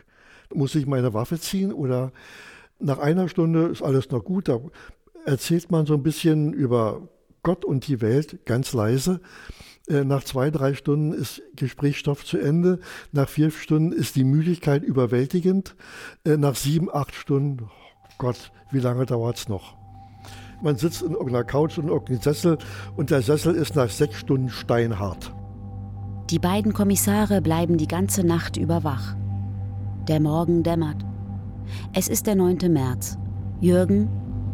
Muss 0.53 0.75
ich 0.75 0.87
meine 0.87 1.13
Waffe 1.13 1.39
ziehen 1.39 1.73
oder 1.73 2.13
nach 2.79 2.99
einer 2.99 3.29
Stunde 3.29 3.67
ist 3.67 3.83
alles 3.83 4.11
noch 4.11 4.25
gut? 4.25 4.49
Da 4.49 4.61
erzählt 5.27 5.71
man 5.71 5.85
so 5.87 5.95
ein 5.95 6.03
bisschen 6.03 6.53
über 6.53 7.09
Gott 7.43 7.65
und 7.65 7.87
die 7.87 8.01
Welt 8.01 8.45
ganz 8.47 8.73
leise. 8.73 9.21
Äh, 9.89 10.05
nach 10.05 10.25
zwei, 10.25 10.51
drei 10.51 10.75
Stunden 10.75 11.13
ist 11.13 11.43
Gesprächsstoff 11.57 12.25
zu 12.25 12.39
Ende. 12.39 12.81
Nach 13.13 13.29
vier 13.29 13.51
Stunden 13.51 13.93
ist 13.93 14.17
die 14.17 14.25
Müdigkeit 14.25 14.83
überwältigend. 14.83 15.77
Äh, 16.25 16.37
nach 16.37 16.57
sieben, 16.57 16.89
acht 16.93 17.15
Stunden, 17.15 17.65
oh 17.65 18.13
Gott, 18.19 18.53
wie 18.71 18.81
lange 18.81 19.07
dauert 19.07 19.39
es 19.39 19.49
noch? 19.49 19.77
Man 20.63 20.77
sitzt 20.77 21.03
in 21.03 21.13
irgendeiner 21.13 21.45
Couch 21.45 21.79
und 21.79 21.89
irgendeinem 21.89 22.21
Sessel 22.21 22.59
und 22.97 23.11
der 23.11 23.23
Sessel 23.23 23.55
ist 23.55 23.77
nach 23.77 23.89
sechs 23.89 24.19
Stunden 24.19 24.49
steinhart. 24.49 25.33
Die 26.31 26.39
beiden 26.39 26.75
Kommissare 26.75 27.41
bleiben 27.41 27.79
die 27.79 27.89
ganze 27.89 28.27
Nacht 28.27 28.57
über 28.57 28.85
wach. 28.85 29.15
Der 30.09 30.21
Morgen 30.21 30.63
dämmert. 30.63 31.05
Es 31.95 32.09
ist 32.09 32.27
der 32.27 32.35
9. 32.35 32.59
März. 32.71 33.17
Jürgen 33.61 34.09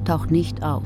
taucht 0.05 0.31
nicht 0.31 0.63
auf. 0.63 0.85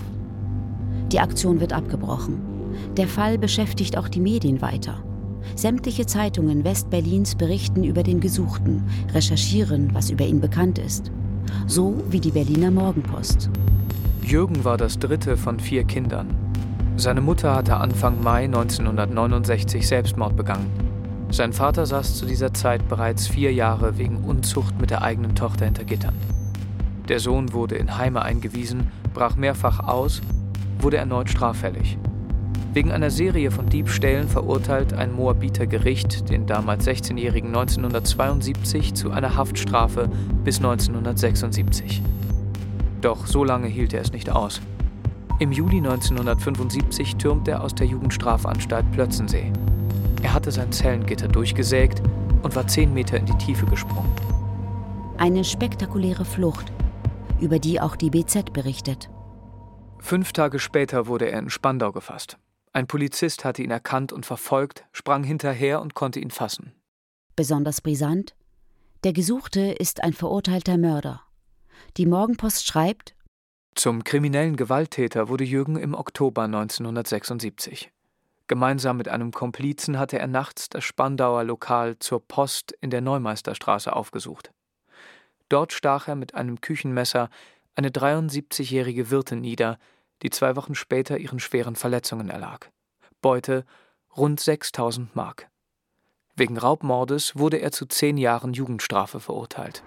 Die 1.12 1.20
Aktion 1.20 1.60
wird 1.60 1.72
abgebrochen. 1.72 2.47
Der 2.96 3.08
Fall 3.08 3.38
beschäftigt 3.38 3.96
auch 3.96 4.08
die 4.08 4.20
Medien 4.20 4.60
weiter. 4.60 5.02
Sämtliche 5.54 6.06
Zeitungen 6.06 6.64
Westberlins 6.64 7.34
berichten 7.34 7.84
über 7.84 8.02
den 8.02 8.20
Gesuchten, 8.20 8.84
recherchieren, 9.12 9.94
was 9.94 10.10
über 10.10 10.26
ihn 10.26 10.40
bekannt 10.40 10.78
ist. 10.78 11.10
So 11.66 12.02
wie 12.10 12.20
die 12.20 12.30
Berliner 12.30 12.70
Morgenpost. 12.70 13.50
Jürgen 14.22 14.64
war 14.64 14.76
das 14.76 14.98
dritte 14.98 15.36
von 15.36 15.58
vier 15.58 15.84
Kindern. 15.84 16.28
Seine 16.96 17.20
Mutter 17.20 17.54
hatte 17.54 17.76
Anfang 17.76 18.22
Mai 18.22 18.44
1969 18.44 19.86
Selbstmord 19.86 20.36
begangen. 20.36 20.66
Sein 21.30 21.52
Vater 21.52 21.86
saß 21.86 22.16
zu 22.16 22.26
dieser 22.26 22.52
Zeit 22.54 22.88
bereits 22.88 23.26
vier 23.26 23.52
Jahre 23.52 23.98
wegen 23.98 24.18
Unzucht 24.18 24.80
mit 24.80 24.90
der 24.90 25.02
eigenen 25.02 25.34
Tochter 25.34 25.66
hinter 25.66 25.84
Gittern. 25.84 26.14
Der 27.08 27.20
Sohn 27.20 27.52
wurde 27.52 27.76
in 27.76 27.96
Heime 27.96 28.22
eingewiesen, 28.22 28.88
brach 29.14 29.36
mehrfach 29.36 29.80
aus, 29.86 30.20
wurde 30.80 30.96
erneut 30.96 31.30
straffällig. 31.30 31.98
Wegen 32.74 32.92
einer 32.92 33.10
Serie 33.10 33.50
von 33.50 33.66
Diebstählen 33.66 34.28
verurteilt 34.28 34.92
ein 34.92 35.12
Moabiter 35.12 35.66
Gericht 35.66 36.28
den 36.28 36.46
damals 36.46 36.86
16-Jährigen 36.86 37.48
1972 37.48 38.94
zu 38.94 39.10
einer 39.10 39.36
Haftstrafe 39.36 40.08
bis 40.44 40.58
1976. 40.58 42.02
Doch 43.00 43.26
so 43.26 43.42
lange 43.42 43.68
hielt 43.68 43.94
er 43.94 44.02
es 44.02 44.12
nicht 44.12 44.30
aus. 44.30 44.60
Im 45.38 45.52
Juli 45.52 45.78
1975 45.78 47.16
türmt 47.16 47.48
er 47.48 47.62
aus 47.62 47.74
der 47.74 47.86
Jugendstrafanstalt 47.86 48.90
Plötzensee. 48.92 49.52
Er 50.22 50.34
hatte 50.34 50.50
sein 50.50 50.70
Zellengitter 50.72 51.28
durchgesägt 51.28 52.02
und 52.42 52.54
war 52.54 52.66
zehn 52.66 52.92
Meter 52.92 53.16
in 53.16 53.26
die 53.26 53.38
Tiefe 53.38 53.64
gesprungen. 53.66 54.10
Eine 55.16 55.44
spektakuläre 55.44 56.24
Flucht, 56.24 56.72
über 57.40 57.58
die 57.58 57.80
auch 57.80 57.96
die 57.96 58.10
BZ 58.10 58.52
berichtet. 58.52 59.08
Fünf 60.00 60.32
Tage 60.32 60.58
später 60.58 61.06
wurde 61.06 61.30
er 61.30 61.38
in 61.38 61.50
Spandau 61.50 61.92
gefasst. 61.92 62.36
Ein 62.72 62.86
Polizist 62.86 63.44
hatte 63.44 63.62
ihn 63.62 63.70
erkannt 63.70 64.12
und 64.12 64.26
verfolgt, 64.26 64.84
sprang 64.92 65.24
hinterher 65.24 65.80
und 65.80 65.94
konnte 65.94 66.20
ihn 66.20 66.30
fassen. 66.30 66.72
Besonders 67.36 67.80
brisant: 67.80 68.34
Der 69.04 69.12
Gesuchte 69.12 69.60
ist 69.60 70.02
ein 70.02 70.12
verurteilter 70.12 70.78
Mörder. 70.78 71.22
Die 71.96 72.06
Morgenpost 72.06 72.66
schreibt: 72.66 73.14
Zum 73.74 74.04
kriminellen 74.04 74.56
Gewalttäter 74.56 75.28
wurde 75.28 75.44
Jürgen 75.44 75.76
im 75.76 75.94
Oktober 75.94 76.42
1976. 76.42 77.90
Gemeinsam 78.48 78.96
mit 78.96 79.08
einem 79.08 79.30
Komplizen 79.30 79.98
hatte 79.98 80.18
er 80.18 80.26
nachts 80.26 80.70
das 80.70 80.82
Spandauer 80.82 81.44
Lokal 81.44 81.98
zur 81.98 82.26
Post 82.26 82.72
in 82.80 82.90
der 82.90 83.02
Neumeisterstraße 83.02 83.94
aufgesucht. 83.94 84.52
Dort 85.50 85.72
stach 85.72 86.08
er 86.08 86.16
mit 86.16 86.34
einem 86.34 86.60
Küchenmesser 86.60 87.28
eine 87.76 87.90
73-jährige 87.90 89.10
Wirtin 89.10 89.40
nieder, 89.42 89.78
die 90.22 90.30
zwei 90.30 90.56
Wochen 90.56 90.74
später 90.74 91.18
ihren 91.18 91.40
schweren 91.40 91.76
Verletzungen 91.76 92.28
erlag. 92.30 92.70
Beute 93.20 93.64
rund 94.16 94.40
6000 94.40 95.14
Mark. 95.14 95.48
Wegen 96.36 96.56
Raubmordes 96.56 97.36
wurde 97.36 97.58
er 97.58 97.72
zu 97.72 97.86
zehn 97.86 98.16
Jahren 98.16 98.52
Jugendstrafe 98.52 99.20
verurteilt. 99.20 99.82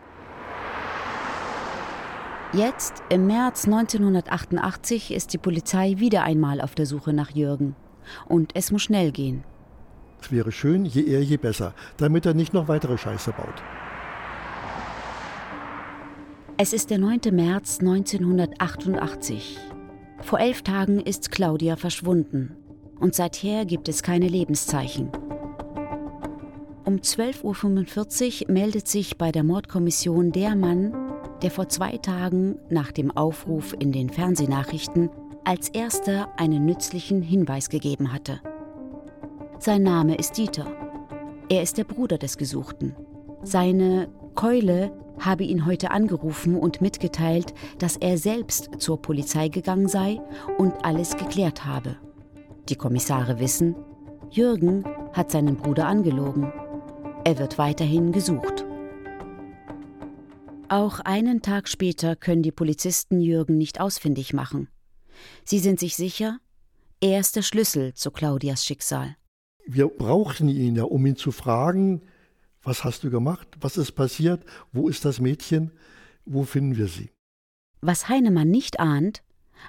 Jetzt, 2.53 3.01
im 3.07 3.27
März 3.27 3.65
1988, 3.65 5.11
ist 5.13 5.31
die 5.31 5.37
Polizei 5.37 5.95
wieder 5.99 6.23
einmal 6.23 6.59
auf 6.59 6.75
der 6.75 6.85
Suche 6.85 7.13
nach 7.13 7.29
Jürgen. 7.29 7.77
Und 8.27 8.51
es 8.55 8.71
muss 8.71 8.81
schnell 8.81 9.13
gehen. 9.13 9.45
Es 10.21 10.31
wäre 10.31 10.51
schön, 10.51 10.83
je 10.83 11.03
eher, 11.03 11.23
je 11.23 11.37
besser, 11.37 11.73
damit 11.95 12.25
er 12.25 12.33
nicht 12.33 12.53
noch 12.53 12.67
weitere 12.67 12.97
Scheiße 12.97 13.31
baut. 13.31 13.63
Es 16.57 16.73
ist 16.73 16.89
der 16.89 16.97
9. 16.97 17.21
März 17.31 17.79
1988. 17.79 19.57
Vor 20.23 20.39
elf 20.39 20.61
Tagen 20.61 20.99
ist 20.99 21.31
Claudia 21.31 21.75
verschwunden 21.75 22.55
und 22.99 23.15
seither 23.15 23.65
gibt 23.65 23.89
es 23.89 24.03
keine 24.03 24.27
Lebenszeichen. 24.27 25.09
Um 26.85 26.97
12.45 26.97 28.43
Uhr 28.47 28.51
meldet 28.53 28.87
sich 28.87 29.17
bei 29.17 29.31
der 29.31 29.43
Mordkommission 29.43 30.31
der 30.31 30.55
Mann, 30.55 30.93
der 31.41 31.51
vor 31.51 31.69
zwei 31.69 31.97
Tagen 31.97 32.57
nach 32.69 32.91
dem 32.91 33.11
Aufruf 33.11 33.75
in 33.79 33.91
den 33.91 34.09
Fernsehnachrichten 34.09 35.09
als 35.43 35.69
erster 35.69 36.29
einen 36.37 36.65
nützlichen 36.65 37.21
Hinweis 37.21 37.69
gegeben 37.69 38.13
hatte. 38.13 38.41
Sein 39.59 39.83
Name 39.83 40.15
ist 40.15 40.37
Dieter. 40.37 40.65
Er 41.49 41.63
ist 41.63 41.77
der 41.77 41.83
Bruder 41.83 42.17
des 42.17 42.37
Gesuchten. 42.37 42.95
Seine 43.43 44.07
Keule 44.35 44.91
habe 45.25 45.43
ihn 45.43 45.65
heute 45.65 45.91
angerufen 45.91 46.55
und 46.55 46.81
mitgeteilt, 46.81 47.53
dass 47.79 47.97
er 47.97 48.17
selbst 48.17 48.69
zur 48.79 49.01
Polizei 49.01 49.47
gegangen 49.47 49.87
sei 49.87 50.19
und 50.57 50.73
alles 50.83 51.15
geklärt 51.17 51.65
habe. 51.65 51.97
Die 52.69 52.75
Kommissare 52.75 53.39
wissen, 53.39 53.75
Jürgen 54.29 54.83
hat 55.13 55.31
seinen 55.31 55.57
Bruder 55.57 55.87
angelogen. 55.87 56.51
Er 57.23 57.37
wird 57.37 57.57
weiterhin 57.57 58.11
gesucht. 58.11 58.65
Auch 60.69 60.99
einen 61.01 61.41
Tag 61.41 61.67
später 61.67 62.15
können 62.15 62.43
die 62.43 62.51
Polizisten 62.51 63.19
Jürgen 63.19 63.57
nicht 63.57 63.81
ausfindig 63.81 64.33
machen. 64.33 64.69
Sie 65.43 65.59
sind 65.59 65.79
sich 65.79 65.95
sicher, 65.95 66.39
er 67.01 67.19
ist 67.19 67.35
der 67.35 67.41
Schlüssel 67.41 67.93
zu 67.93 68.09
Claudias 68.09 68.63
Schicksal. 68.63 69.15
Wir 69.65 69.87
brauchen 69.87 70.49
ihn 70.49 70.75
ja, 70.75 70.83
um 70.83 71.05
ihn 71.05 71.15
zu 71.15 71.31
fragen, 71.31 72.01
was 72.63 72.83
hast 72.83 73.03
du 73.03 73.09
gemacht? 73.09 73.47
Was 73.59 73.77
ist 73.77 73.93
passiert? 73.93 74.45
Wo 74.71 74.87
ist 74.87 75.05
das 75.05 75.19
Mädchen? 75.19 75.71
Wo 76.25 76.43
finden 76.43 76.77
wir 76.77 76.87
sie? 76.87 77.11
Was 77.81 78.07
Heinemann 78.07 78.49
nicht 78.49 78.79
ahnt, 78.79 79.23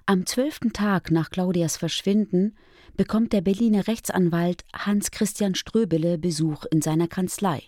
am 0.07 0.27
zwölften 0.27 0.73
Tag 0.73 1.11
nach 1.11 1.31
Claudias 1.31 1.77
Verschwinden 1.77 2.57
bekommt 2.97 3.33
der 3.33 3.41
Berliner 3.41 3.87
Rechtsanwalt 3.87 4.65
Hans 4.75 5.11
Christian 5.11 5.55
Ströbele 5.55 6.19
Besuch 6.19 6.65
in 6.71 6.83
seiner 6.83 7.09
Kanzlei. 7.09 7.63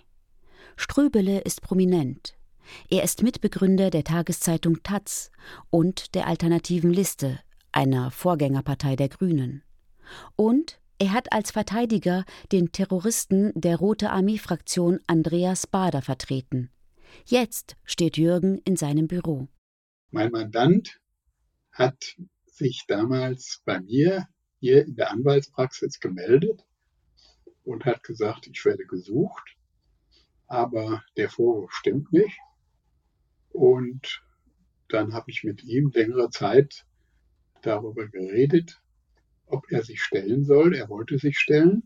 Ströbele 0.77 1.41
ist 1.41 1.63
prominent. 1.63 2.37
Er 2.89 3.05
ist 3.05 3.23
Mitbegründer 3.23 3.91
der 3.91 4.05
Tageszeitung 4.05 4.83
Taz 4.83 5.31
und 5.71 6.15
der 6.15 6.27
Alternativen 6.27 6.93
Liste, 6.93 7.39
einer 7.73 8.11
Vorgängerpartei 8.11 8.97
der 8.97 9.09
Grünen. 9.09 9.63
Und 10.37 10.81
er 10.99 11.13
hat 11.13 11.33
als 11.33 11.51
Verteidiger 11.51 12.25
den 12.53 12.73
Terroristen 12.73 13.53
der 13.55 13.77
Rote 13.77 14.11
Armee-Fraktion 14.11 15.01
Andreas 15.07 15.67
Bader 15.67 16.03
vertreten. 16.03 16.71
Jetzt 17.27 17.77
steht 17.85 18.17
Jürgen 18.17 18.59
in 18.65 18.77
seinem 18.77 19.07
Büro. 19.07 19.49
Mein 20.11 20.31
Mandant 20.31 21.01
hat 21.73 22.17
sich 22.47 22.85
damals 22.87 23.63
bei 23.65 23.81
mir 23.81 24.29
hier 24.61 24.87
in 24.87 24.95
der 24.95 25.11
Anwaltspraxis 25.11 26.01
gemeldet 26.01 26.65
und 27.65 27.85
hat 27.85 28.03
gesagt, 28.03 28.47
ich 28.47 28.65
werde 28.65 28.87
gesucht, 28.87 29.57
aber 30.47 31.03
der 31.17 31.29
Vorwurf 31.29 31.73
stimmt 31.73 32.13
nicht. 32.13 32.39
Und 33.51 34.23
dann 34.89 35.13
habe 35.13 35.31
ich 35.31 35.45
mit 35.45 35.65
ihm 35.65 35.91
längere 35.91 36.31
Zeit 36.31 36.87
darüber 37.63 38.07
geredet, 38.07 38.81
ob 39.47 39.71
er 39.71 39.83
sich 39.83 40.03
stellen 40.03 40.45
soll. 40.45 40.75
Er 40.75 40.89
wollte 40.89 41.19
sich 41.19 41.39
stellen. 41.39 41.85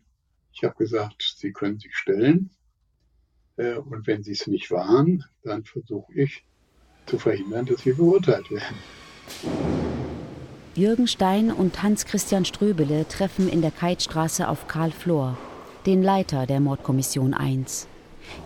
Ich 0.52 0.64
habe 0.64 0.74
gesagt, 0.76 1.34
Sie 1.36 1.52
können 1.52 1.78
sich 1.78 1.94
stellen. 1.96 2.50
Äh, 3.56 3.74
und 3.74 4.06
wenn 4.06 4.22
Sie 4.22 4.32
es 4.32 4.46
nicht 4.46 4.70
waren, 4.70 5.24
dann 5.42 5.64
versuche 5.64 6.12
ich 6.14 6.44
zu 7.06 7.18
verhindern, 7.18 7.66
dass 7.66 7.82
Sie 7.82 7.92
verurteilt 7.92 8.50
werden. 8.50 8.76
Jürgen 10.74 11.08
Stein 11.08 11.50
und 11.50 11.82
Hans-Christian 11.82 12.44
Ströbele 12.44 13.06
treffen 13.08 13.48
in 13.48 13.62
der 13.62 13.72
Keitstraße 13.72 14.48
auf 14.48 14.68
Karl 14.68 14.92
Flor, 14.92 15.36
den 15.86 16.02
Leiter 16.02 16.46
der 16.46 16.60
Mordkommission 16.60 17.34
1. 17.34 17.88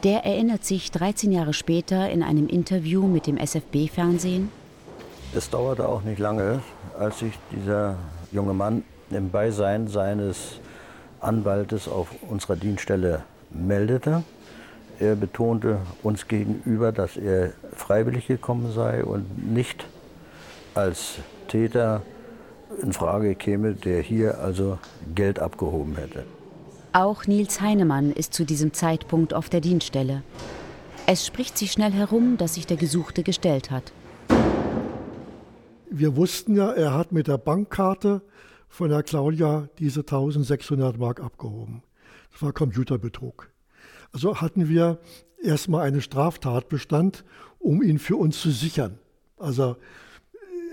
Der 0.04 0.25
erinnert 0.25 0.64
sich 0.64 0.90
13 0.92 1.33
Jahre 1.33 1.52
später 1.52 2.09
in 2.11 2.23
einem 2.23 2.49
Interview 2.49 3.07
mit 3.07 3.26
dem 3.26 3.37
SFB-Fernsehen. 3.37 4.50
Es 5.35 5.50
dauerte 5.50 5.88
auch 5.88 6.02
nicht 6.02 6.19
lange, 6.19 6.62
als 6.99 7.19
sich 7.19 7.33
dieser 7.50 7.99
junge 8.31 8.54
Mann 8.54 8.85
im 9.14 9.31
Beisein 9.31 9.88
seines 9.88 10.61
Anwaltes 11.21 11.88
auf 11.88 12.09
unserer 12.28 12.57
Dienststelle 12.57 13.23
meldete. 13.50 14.23
Er 14.99 15.16
betonte 15.16 15.78
uns 16.02 16.28
gegenüber, 16.28 16.92
dass 16.92 17.16
er 17.16 17.52
freiwillig 17.75 18.26
gekommen 18.26 18.73
sei 18.73 19.04
und 19.04 19.52
nicht 19.52 19.85
als 20.75 21.19
Täter 21.49 22.02
in 22.81 22.92
Frage 22.92 23.35
käme, 23.35 23.75
der 23.75 24.00
hier 24.00 24.38
also 24.38 24.78
Geld 25.14 25.38
abgehoben 25.38 25.97
hätte. 25.97 26.25
Auch 26.92 27.26
Nils 27.26 27.61
Heinemann 27.61 28.12
ist 28.12 28.35
zu 28.35 28.45
diesem 28.45 28.73
Zeitpunkt 28.73 29.35
auf 29.35 29.49
der 29.49 29.61
Dienststelle. 29.61 30.23
Es 31.07 31.26
spricht 31.26 31.58
sich 31.58 31.73
schnell 31.73 31.93
herum, 31.93 32.36
dass 32.36 32.54
sich 32.54 32.67
der 32.67 32.76
Gesuchte 32.76 33.23
gestellt 33.23 33.71
hat. 33.71 33.93
Wir 35.91 36.17
wussten 36.17 36.54
ja, 36.54 36.73
er 36.73 36.95
hat 36.95 37.13
mit 37.13 37.28
der 37.28 37.39
Bankkarte 37.39 38.23
von 38.73 38.89
der 38.89 39.02
Claudia 39.02 39.69
diese 39.78 40.00
1600 40.00 40.99
Mark 40.99 41.21
abgehoben. 41.21 41.82
Das 42.32 42.41
war 42.41 42.54
Computerbetrug. 42.54 43.50
Also 44.13 44.41
hatten 44.41 44.67
wir 44.67 44.99
erstmal 45.43 45.87
einen 45.87 46.00
Straftatbestand, 46.00 47.23
um 47.58 47.82
ihn 47.82 47.99
für 47.99 48.17
uns 48.17 48.41
zu 48.41 48.50
sichern. 48.50 48.99
Also 49.37 49.76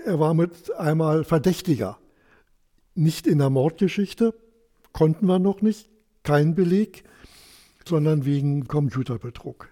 er 0.06 0.18
war 0.18 0.32
mit 0.32 0.74
einmal 0.76 1.24
Verdächtiger. 1.24 1.98
Nicht 2.94 3.26
in 3.26 3.36
der 3.36 3.50
Mordgeschichte, 3.50 4.34
konnten 4.92 5.26
wir 5.26 5.38
noch 5.38 5.60
nicht, 5.60 5.90
kein 6.22 6.54
Beleg, 6.54 7.04
sondern 7.84 8.24
wegen 8.24 8.66
Computerbetrug. 8.66 9.68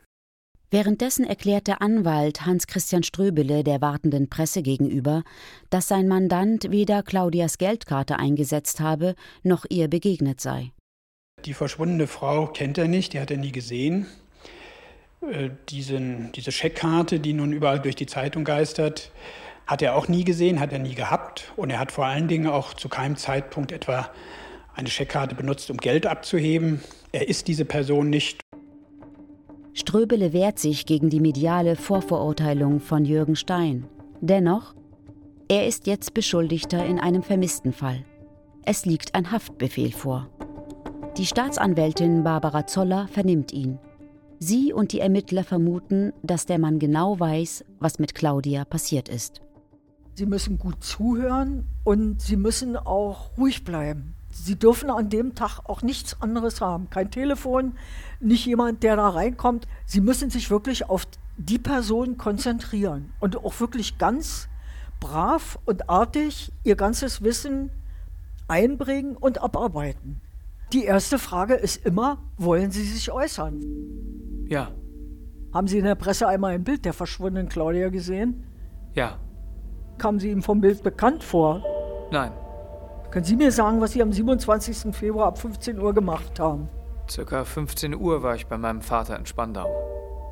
Währenddessen 0.70 1.24
erklärt 1.24 1.66
der 1.66 1.80
Anwalt 1.80 2.44
Hans-Christian 2.44 3.02
Ströbele 3.02 3.64
der 3.64 3.80
wartenden 3.80 4.28
Presse 4.28 4.62
gegenüber, 4.62 5.22
dass 5.70 5.88
sein 5.88 6.08
Mandant 6.08 6.70
weder 6.70 7.02
Claudias 7.02 7.56
Geldkarte 7.56 8.18
eingesetzt 8.18 8.78
habe, 8.78 9.14
noch 9.42 9.64
ihr 9.70 9.88
begegnet 9.88 10.42
sei. 10.42 10.72
Die 11.46 11.54
verschwundene 11.54 12.06
Frau 12.06 12.48
kennt 12.48 12.76
er 12.76 12.86
nicht, 12.86 13.14
die 13.14 13.20
hat 13.20 13.30
er 13.30 13.38
nie 13.38 13.52
gesehen. 13.52 14.06
Äh, 15.22 15.50
diesen, 15.70 16.32
diese 16.32 16.52
Scheckkarte, 16.52 17.18
die 17.18 17.32
nun 17.32 17.52
überall 17.52 17.80
durch 17.80 17.96
die 17.96 18.06
Zeitung 18.06 18.44
geistert, 18.44 19.10
hat 19.66 19.80
er 19.80 19.94
auch 19.94 20.08
nie 20.08 20.24
gesehen, 20.24 20.60
hat 20.60 20.72
er 20.72 20.80
nie 20.80 20.94
gehabt. 20.94 21.50
Und 21.56 21.70
er 21.70 21.78
hat 21.78 21.92
vor 21.92 22.04
allen 22.04 22.28
Dingen 22.28 22.46
auch 22.46 22.74
zu 22.74 22.90
keinem 22.90 23.16
Zeitpunkt 23.16 23.72
etwa 23.72 24.10
eine 24.74 24.90
Scheckkarte 24.90 25.34
benutzt, 25.34 25.70
um 25.70 25.78
Geld 25.78 26.06
abzuheben. 26.06 26.82
Er 27.12 27.28
ist 27.28 27.48
diese 27.48 27.64
Person 27.64 28.10
nicht. 28.10 28.40
Ströbele 29.78 30.32
wehrt 30.32 30.58
sich 30.58 30.86
gegen 30.86 31.08
die 31.08 31.20
mediale 31.20 31.76
Vorverurteilung 31.76 32.80
von 32.80 33.04
Jürgen 33.04 33.36
Stein. 33.36 33.86
Dennoch, 34.20 34.74
er 35.46 35.68
ist 35.68 35.86
jetzt 35.86 36.14
Beschuldigter 36.14 36.84
in 36.84 36.98
einem 36.98 37.22
vermissten 37.22 37.72
Fall. 37.72 38.04
Es 38.64 38.86
liegt 38.86 39.14
ein 39.14 39.30
Haftbefehl 39.30 39.92
vor. 39.92 40.28
Die 41.16 41.26
Staatsanwältin 41.26 42.24
Barbara 42.24 42.66
Zoller 42.66 43.06
vernimmt 43.06 43.52
ihn. 43.52 43.78
Sie 44.40 44.72
und 44.72 44.90
die 44.90 44.98
Ermittler 44.98 45.44
vermuten, 45.44 46.12
dass 46.24 46.44
der 46.44 46.58
Mann 46.58 46.80
genau 46.80 47.20
weiß, 47.20 47.64
was 47.78 48.00
mit 48.00 48.16
Claudia 48.16 48.64
passiert 48.64 49.08
ist. 49.08 49.42
Sie 50.14 50.26
müssen 50.26 50.58
gut 50.58 50.82
zuhören 50.82 51.68
und 51.84 52.20
Sie 52.20 52.36
müssen 52.36 52.76
auch 52.76 53.38
ruhig 53.38 53.62
bleiben. 53.62 54.16
Sie 54.44 54.56
dürfen 54.56 54.90
an 54.90 55.08
dem 55.08 55.34
Tag 55.34 55.60
auch 55.64 55.82
nichts 55.82 56.20
anderes 56.20 56.60
haben. 56.60 56.90
Kein 56.90 57.10
Telefon, 57.10 57.74
nicht 58.20 58.46
jemand, 58.46 58.82
der 58.82 58.96
da 58.96 59.08
reinkommt. 59.08 59.66
Sie 59.84 60.00
müssen 60.00 60.30
sich 60.30 60.50
wirklich 60.50 60.88
auf 60.88 61.06
die 61.36 61.58
Person 61.58 62.18
konzentrieren 62.18 63.12
und 63.20 63.36
auch 63.36 63.60
wirklich 63.60 63.98
ganz 63.98 64.48
brav 65.00 65.58
und 65.64 65.88
artig 65.88 66.52
ihr 66.64 66.76
ganzes 66.76 67.22
Wissen 67.22 67.70
einbringen 68.48 69.16
und 69.16 69.40
abarbeiten. 69.42 70.20
Die 70.72 70.84
erste 70.84 71.18
Frage 71.18 71.54
ist 71.54 71.84
immer, 71.86 72.18
wollen 72.36 72.70
Sie 72.70 72.82
sich 72.82 73.10
äußern? 73.10 73.60
Ja. 74.48 74.70
Haben 75.52 75.66
Sie 75.66 75.78
in 75.78 75.84
der 75.84 75.94
Presse 75.94 76.28
einmal 76.28 76.54
ein 76.54 76.64
Bild 76.64 76.84
der 76.84 76.92
verschwundenen 76.92 77.48
Claudia 77.48 77.88
gesehen? 77.88 78.44
Ja. 78.94 79.18
Kamen 79.96 80.18
Sie 80.18 80.30
Ihnen 80.30 80.42
vom 80.42 80.60
Bild 80.60 80.82
bekannt 80.82 81.24
vor? 81.24 81.62
Nein. 82.10 82.32
Können 83.10 83.24
Sie 83.24 83.36
mir 83.36 83.50
sagen, 83.50 83.80
was 83.80 83.92
Sie 83.92 84.02
am 84.02 84.12
27. 84.12 84.94
Februar 84.94 85.28
ab 85.28 85.38
15 85.38 85.78
Uhr 85.78 85.94
gemacht 85.94 86.38
haben? 86.38 86.68
Circa 87.08 87.44
15 87.44 87.94
Uhr 87.94 88.22
war 88.22 88.34
ich 88.34 88.46
bei 88.48 88.58
meinem 88.58 88.82
Vater 88.82 89.18
in 89.18 89.24
Spandau. 89.24 89.66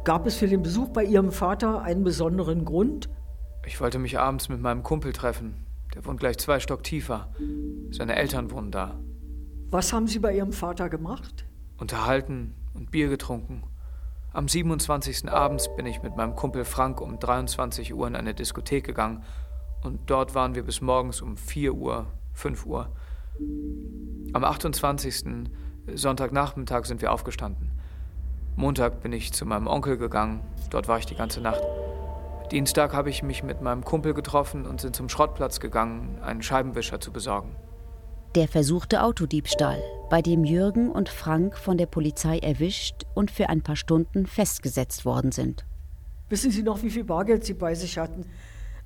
Gab 0.05 0.27
es 0.27 0.37
für 0.37 0.47
den 0.47 0.63
Besuch 0.63 0.91
bei 0.91 1.03
Ihrem 1.03 1.33
Vater 1.33 1.81
einen 1.81 2.05
besonderen 2.05 2.67
Grund? 2.67 3.09
Ich 3.65 3.81
wollte 3.81 3.99
mich 3.99 4.19
abends 4.19 4.51
mit 4.51 4.61
meinem 4.61 4.83
Kumpel 4.83 5.15
treffen. 5.15 5.65
Der 5.95 6.05
wohnt 6.05 6.21
gleich 6.21 6.37
zwei 6.37 6.61
Stock 6.61 6.83
tiefer. 6.85 7.31
Seine 7.93 8.17
Eltern 8.17 8.51
wohnen 8.51 8.71
da. 8.71 9.01
Was 9.71 9.95
haben 9.95 10.07
Sie 10.07 10.19
bei 10.19 10.37
Ihrem 10.37 10.53
Vater 10.53 10.91
gemacht? 10.91 11.47
Unterhalten 11.79 12.55
und 12.75 12.91
Bier 12.91 13.09
getrunken. 13.09 13.63
Am 14.35 14.49
27. 14.49 15.31
abends 15.31 15.75
bin 15.77 15.87
ich 15.87 16.03
mit 16.03 16.15
meinem 16.15 16.37
Kumpel 16.37 16.67
Frank 16.67 17.01
um 17.01 17.19
23 17.19 17.95
Uhr 17.95 18.07
in 18.07 18.17
eine 18.17 18.35
Diskothek 18.35 18.85
gegangen 18.85 19.25
und 19.83 20.11
dort 20.11 20.35
waren 20.35 20.55
wir 20.55 20.63
bis 20.63 20.83
morgens 20.83 21.23
um 21.23 21.39
4 21.39 21.73
Uhr 21.75 22.07
5 22.37 22.67
Uhr. 22.67 22.91
Am 24.33 24.45
28. 24.45 25.49
Sonntagnachmittag 25.95 26.85
sind 26.85 27.01
wir 27.01 27.13
aufgestanden. 27.13 27.71
Montag 28.57 29.03
bin 29.03 29.13
ich 29.13 29.33
zu 29.33 29.47
meinem 29.47 29.67
Onkel 29.67 29.97
gegangen, 29.97 30.41
dort 30.71 30.87
war 30.87 30.99
ich 30.99 31.07
die 31.07 31.15
ganze 31.15 31.41
Nacht. 31.41 31.63
Dienstag 32.53 32.93
habe 32.93 33.11
ich 33.11 33.23
mich 33.23 33.43
mit 33.43 33.61
meinem 33.61 33.85
Kumpel 33.85 34.15
getroffen 34.15 34.67
und 34.67 34.81
sind 34.81 34.95
zum 34.95 35.09
Schrottplatz 35.09 35.61
gegangen, 35.61 36.19
einen 36.23 36.43
Scheibenwischer 36.43 37.01
zu 37.01 37.11
besorgen. 37.11 37.57
Der 38.35 38.49
versuchte 38.49 39.03
Autodiebstahl, 39.03 39.83
bei 40.11 40.21
dem 40.21 40.45
Jürgen 40.45 40.91
und 40.91 41.09
Frank 41.09 41.57
von 41.57 41.79
der 41.79 41.87
Polizei 41.87 42.39
erwischt 42.39 43.07
und 43.15 43.31
für 43.31 43.49
ein 43.49 43.63
paar 43.63 43.77
Stunden 43.77 44.27
festgesetzt 44.27 45.07
worden 45.07 45.33
sind. 45.33 45.65
Wissen 46.29 46.51
Sie 46.51 46.63
noch, 46.63 46.83
wie 46.83 46.91
viel 46.91 47.05
Bargeld 47.05 47.45
Sie 47.45 47.55
bei 47.55 47.75
sich 47.75 47.97
hatten? 47.97 48.27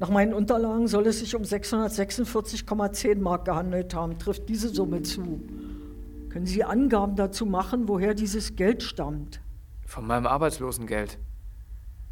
Nach 0.00 0.08
meinen 0.08 0.32
Unterlagen 0.32 0.88
soll 0.88 1.06
es 1.08 1.18
sich 1.18 1.36
um 1.36 1.42
646,10 1.42 3.20
Mark 3.20 3.44
gehandelt 3.44 3.94
haben. 3.94 4.18
Trifft 4.18 4.48
diese 4.48 4.70
Summe 4.70 5.02
zu? 5.02 5.42
Können 6.30 6.46
Sie 6.46 6.64
Angaben 6.64 7.16
dazu 7.16 7.44
machen, 7.44 7.86
woher 7.86 8.14
dieses 8.14 8.56
Geld 8.56 8.82
stammt? 8.82 9.42
Von 9.84 10.06
meinem 10.06 10.26
Arbeitslosengeld. 10.26 11.18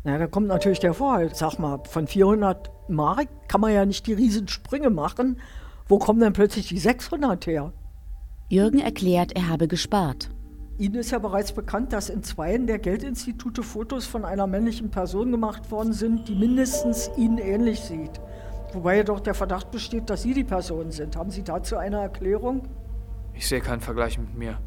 Na, 0.04 0.18
da 0.18 0.26
kommt 0.26 0.48
natürlich 0.48 0.80
der 0.80 0.92
Vorhalt. 0.92 1.34
Sag 1.34 1.58
mal, 1.58 1.80
von 1.88 2.06
400 2.06 2.70
Mark 2.90 3.28
kann 3.48 3.62
man 3.62 3.72
ja 3.72 3.86
nicht 3.86 4.06
die 4.06 4.12
Riesensprünge 4.12 4.90
machen. 4.90 5.40
Wo 5.88 5.98
kommen 5.98 6.20
denn 6.20 6.34
plötzlich 6.34 6.68
die 6.68 6.78
600 6.78 7.46
her? 7.46 7.72
Jürgen 8.50 8.80
erklärt, 8.80 9.32
er 9.32 9.48
habe 9.48 9.66
gespart. 9.66 10.28
Ihnen 10.78 10.94
ist 10.94 11.10
ja 11.10 11.18
bereits 11.18 11.50
bekannt, 11.50 11.92
dass 11.92 12.08
in 12.08 12.22
zweien 12.22 12.68
der 12.68 12.78
Geldinstitute 12.78 13.64
Fotos 13.64 14.06
von 14.06 14.24
einer 14.24 14.46
männlichen 14.46 14.90
Person 14.92 15.32
gemacht 15.32 15.72
worden 15.72 15.92
sind, 15.92 16.28
die 16.28 16.36
mindestens 16.36 17.10
Ihnen 17.16 17.38
ähnlich 17.38 17.80
sieht. 17.80 18.20
Wobei 18.72 18.98
jedoch 18.98 19.18
der 19.18 19.34
Verdacht 19.34 19.72
besteht, 19.72 20.08
dass 20.08 20.22
Sie 20.22 20.34
die 20.34 20.44
Person 20.44 20.92
sind. 20.92 21.16
Haben 21.16 21.30
Sie 21.30 21.42
dazu 21.42 21.76
eine 21.76 21.96
Erklärung? 21.96 22.68
Ich 23.34 23.48
sehe 23.48 23.60
keinen 23.60 23.80
Vergleich 23.80 24.18
mit 24.18 24.38
mir. 24.38 24.58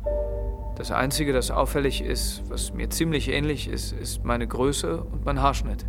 Das 0.76 0.91
Einzige, 0.91 1.32
das 1.32 1.50
auffällig 1.50 2.02
ist, 2.02 2.43
was 2.50 2.74
mir 2.74 2.89
ziemlich 2.89 3.30
ähnlich 3.30 3.69
ist, 3.69 3.93
ist 3.93 4.26
meine 4.26 4.45
Größe 4.45 5.02
und 5.02 5.24
mein 5.24 5.41
Haarschnitt. 5.41 5.86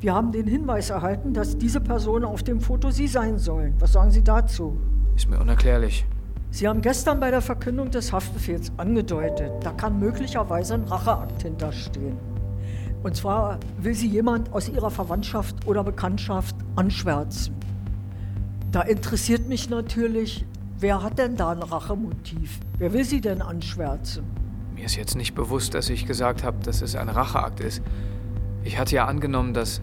Wir 0.00 0.14
haben 0.14 0.32
den 0.32 0.46
Hinweis 0.46 0.88
erhalten, 0.88 1.34
dass 1.34 1.58
diese 1.58 1.82
Personen 1.82 2.24
auf 2.24 2.42
dem 2.42 2.62
Foto 2.62 2.90
Sie 2.90 3.08
sein 3.08 3.36
sollen. 3.36 3.74
Was 3.78 3.92
sagen 3.92 4.10
Sie 4.10 4.24
dazu? 4.24 4.78
Ist 5.16 5.28
mir 5.28 5.38
unerklärlich. 5.38 6.06
Sie 6.50 6.66
haben 6.66 6.80
gestern 6.80 7.20
bei 7.20 7.30
der 7.30 7.42
Verkündung 7.42 7.90
des 7.90 8.12
Haftbefehls 8.12 8.72
angedeutet, 8.78 9.52
da 9.62 9.70
kann 9.72 9.98
möglicherweise 9.98 10.74
ein 10.74 10.84
Racheakt 10.84 11.42
hinterstehen. 11.42 12.16
Und 13.02 13.14
zwar 13.14 13.60
will 13.78 13.94
sie 13.94 14.08
jemand 14.08 14.52
aus 14.52 14.68
ihrer 14.68 14.90
Verwandtschaft 14.90 15.66
oder 15.66 15.84
Bekanntschaft 15.84 16.56
anschwärzen. 16.74 17.54
Da 18.72 18.82
interessiert 18.82 19.48
mich 19.48 19.70
natürlich, 19.70 20.44
wer 20.80 21.02
hat 21.02 21.18
denn 21.18 21.36
da 21.36 21.52
ein 21.52 21.62
Rachemotiv? 21.62 22.58
Wer 22.78 22.92
will 22.92 23.04
sie 23.04 23.20
denn 23.20 23.40
anschwärzen? 23.40 24.24
Mir 24.74 24.86
ist 24.86 24.96
jetzt 24.96 25.16
nicht 25.16 25.34
bewusst, 25.34 25.74
dass 25.74 25.88
ich 25.90 26.06
gesagt 26.06 26.42
habe, 26.42 26.58
dass 26.64 26.82
es 26.82 26.96
ein 26.96 27.08
Racheakt 27.08 27.60
ist. 27.60 27.82
Ich 28.64 28.78
hatte 28.78 28.96
ja 28.96 29.06
angenommen, 29.06 29.54
dass 29.54 29.80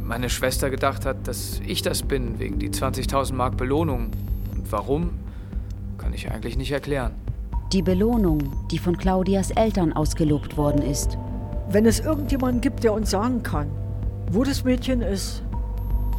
meine 0.00 0.30
Schwester 0.30 0.70
gedacht 0.70 1.04
hat, 1.06 1.26
dass 1.26 1.60
ich 1.66 1.82
das 1.82 2.02
bin, 2.02 2.38
wegen 2.38 2.58
die 2.58 2.70
20.000 2.70 3.34
Mark 3.34 3.56
Belohnung. 3.56 4.10
Und 4.54 4.70
warum, 4.70 5.10
kann 6.14 6.30
ich 6.30 6.30
eigentlich 6.30 6.56
nicht 6.56 6.70
erklären. 6.70 7.12
Die 7.72 7.82
Belohnung, 7.82 8.38
die 8.70 8.78
von 8.78 8.96
Claudias 8.96 9.50
Eltern 9.50 9.92
ausgelobt 9.92 10.56
worden 10.56 10.80
ist. 10.82 11.18
Wenn 11.68 11.86
es 11.86 11.98
irgendjemanden 11.98 12.60
gibt, 12.60 12.84
der 12.84 12.92
uns 12.92 13.10
sagen 13.10 13.42
kann, 13.42 13.68
wo 14.30 14.44
das 14.44 14.62
Mädchen 14.62 15.02
ist, 15.02 15.42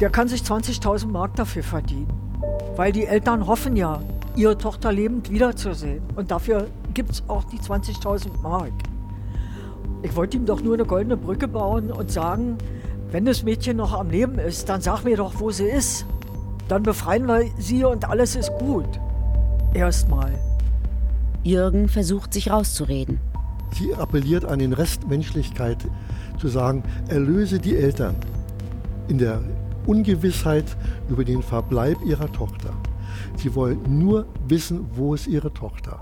der 0.00 0.10
kann 0.10 0.28
sich 0.28 0.42
20.000 0.42 1.06
Mark 1.06 1.36
dafür 1.36 1.62
verdienen. 1.62 2.12
Weil 2.76 2.92
die 2.92 3.06
Eltern 3.06 3.46
hoffen 3.46 3.74
ja, 3.74 4.02
ihre 4.34 4.58
Tochter 4.58 4.92
lebend 4.92 5.30
wiederzusehen. 5.30 6.02
Und 6.14 6.30
dafür 6.30 6.66
gibt 6.92 7.12
es 7.12 7.22
auch 7.28 7.44
die 7.44 7.58
20.000 7.58 8.42
Mark. 8.42 8.72
Ich 10.02 10.14
wollte 10.14 10.36
ihm 10.36 10.44
doch 10.44 10.60
nur 10.60 10.74
eine 10.74 10.84
goldene 10.84 11.16
Brücke 11.16 11.48
bauen 11.48 11.90
und 11.90 12.10
sagen, 12.10 12.58
wenn 13.12 13.24
das 13.24 13.44
Mädchen 13.44 13.78
noch 13.78 13.94
am 13.94 14.10
Leben 14.10 14.38
ist, 14.38 14.68
dann 14.68 14.82
sag 14.82 15.04
mir 15.04 15.16
doch, 15.16 15.40
wo 15.40 15.50
sie 15.50 15.64
ist. 15.64 16.04
Dann 16.68 16.82
befreien 16.82 17.26
wir 17.26 17.46
sie 17.56 17.82
und 17.84 18.06
alles 18.06 18.36
ist 18.36 18.52
gut. 18.58 19.00
Erstmal. 19.76 20.32
Jürgen 21.42 21.90
versucht 21.90 22.32
sich 22.32 22.50
rauszureden. 22.50 23.20
Sie 23.72 23.94
appelliert 23.94 24.46
an 24.46 24.58
den 24.58 24.72
Rest 24.72 25.06
Menschlichkeit, 25.06 25.76
zu 26.40 26.48
sagen, 26.48 26.82
erlöse 27.08 27.58
die 27.58 27.76
Eltern 27.76 28.16
in 29.08 29.18
der 29.18 29.42
Ungewissheit 29.86 30.64
über 31.10 31.26
den 31.26 31.42
Verbleib 31.42 31.98
ihrer 32.06 32.32
Tochter. 32.32 32.72
Sie 33.36 33.54
wollen 33.54 33.80
nur 33.86 34.24
wissen, 34.48 34.86
wo 34.94 35.12
ist 35.14 35.26
ihre 35.26 35.52
Tochter. 35.52 36.00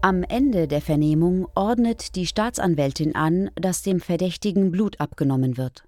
Am 0.00 0.22
Ende 0.22 0.68
der 0.68 0.80
Vernehmung 0.80 1.48
ordnet 1.56 2.14
die 2.14 2.26
Staatsanwältin 2.26 3.16
an, 3.16 3.50
dass 3.56 3.82
dem 3.82 3.98
Verdächtigen 3.98 4.70
Blut 4.70 5.00
abgenommen 5.00 5.56
wird. 5.56 5.85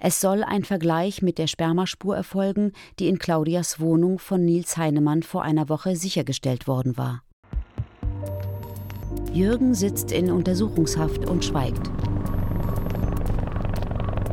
Es 0.00 0.20
soll 0.20 0.42
ein 0.42 0.64
Vergleich 0.64 1.22
mit 1.22 1.38
der 1.38 1.46
Spermaspur 1.46 2.16
erfolgen, 2.16 2.72
die 2.98 3.08
in 3.08 3.18
Claudias 3.18 3.80
Wohnung 3.80 4.18
von 4.18 4.44
Nils 4.44 4.76
Heinemann 4.76 5.22
vor 5.22 5.42
einer 5.42 5.68
Woche 5.68 5.96
sichergestellt 5.96 6.66
worden 6.66 6.96
war. 6.96 7.22
Jürgen 9.32 9.74
sitzt 9.74 10.12
in 10.12 10.30
Untersuchungshaft 10.30 11.28
und 11.28 11.44
schweigt. 11.44 11.90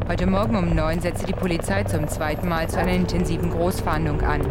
Heute 0.07 0.27
Morgen 0.27 0.55
um 0.57 0.75
neun 0.75 0.99
setzte 0.99 1.27
die 1.27 1.33
Polizei 1.33 1.83
zum 1.85 2.07
zweiten 2.07 2.49
Mal 2.49 2.69
zu 2.69 2.77
einer 2.77 2.91
intensiven 2.91 3.49
Großfahndung 3.49 4.21
an. 4.21 4.41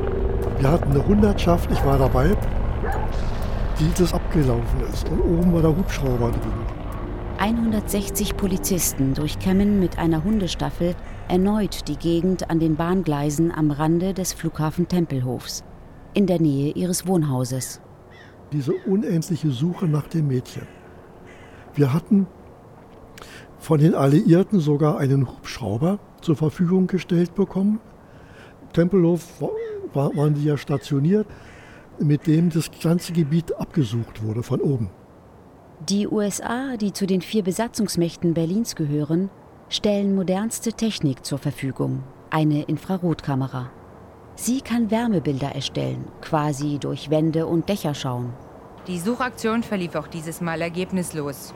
Wir 0.58 0.70
hatten 0.70 0.90
eine 0.90 1.06
Hundertschaft, 1.06 1.70
ich 1.70 1.84
war 1.84 1.98
dabei, 1.98 2.34
die 3.78 3.90
das 3.96 4.12
abgelaufen 4.12 4.80
ist. 4.90 5.08
Und 5.08 5.20
oben 5.20 5.52
war 5.52 5.62
der 5.62 5.76
Hubschrauber 5.76 6.30
drin. 6.30 6.79
160 7.40 8.36
Polizisten 8.36 9.14
durchkämmen 9.14 9.80
mit 9.80 9.98
einer 9.98 10.24
Hundestaffel 10.24 10.94
erneut 11.26 11.88
die 11.88 11.96
Gegend 11.96 12.50
an 12.50 12.60
den 12.60 12.76
Bahngleisen 12.76 13.50
am 13.50 13.70
Rande 13.70 14.12
des 14.12 14.34
Flughafen 14.34 14.88
Tempelhofs, 14.88 15.64
in 16.12 16.26
der 16.26 16.38
Nähe 16.38 16.74
ihres 16.74 17.06
Wohnhauses. 17.06 17.80
Diese 18.52 18.74
unendliche 18.84 19.50
Suche 19.52 19.86
nach 19.86 20.06
dem 20.08 20.26
Mädchen. 20.26 20.66
Wir 21.72 21.94
hatten 21.94 22.26
von 23.58 23.80
den 23.80 23.94
Alliierten 23.94 24.60
sogar 24.60 24.98
einen 24.98 25.26
Hubschrauber 25.26 25.98
zur 26.20 26.36
Verfügung 26.36 26.88
gestellt 26.88 27.34
bekommen. 27.34 27.80
Tempelhof 28.74 29.40
war, 29.94 30.14
waren 30.14 30.34
die 30.34 30.44
ja 30.44 30.58
stationiert, 30.58 31.26
mit 31.98 32.26
dem 32.26 32.50
das 32.50 32.70
ganze 32.82 33.14
Gebiet 33.14 33.56
abgesucht 33.56 34.22
wurde 34.22 34.42
von 34.42 34.60
oben. 34.60 34.90
Die 35.88 36.06
USA, 36.06 36.76
die 36.76 36.92
zu 36.92 37.06
den 37.06 37.22
vier 37.22 37.42
Besatzungsmächten 37.42 38.34
Berlins 38.34 38.76
gehören, 38.76 39.30
stellen 39.70 40.14
modernste 40.14 40.74
Technik 40.74 41.24
zur 41.24 41.38
Verfügung, 41.38 42.04
eine 42.28 42.64
Infrarotkamera. 42.64 43.70
Sie 44.34 44.60
kann 44.60 44.90
Wärmebilder 44.90 45.54
erstellen, 45.54 46.04
quasi 46.20 46.78
durch 46.78 47.08
Wände 47.08 47.46
und 47.46 47.70
Dächer 47.70 47.94
schauen. 47.94 48.34
Die 48.88 48.98
Suchaktion 48.98 49.62
verlief 49.62 49.94
auch 49.94 50.06
dieses 50.06 50.42
Mal 50.42 50.60
ergebnislos. 50.60 51.54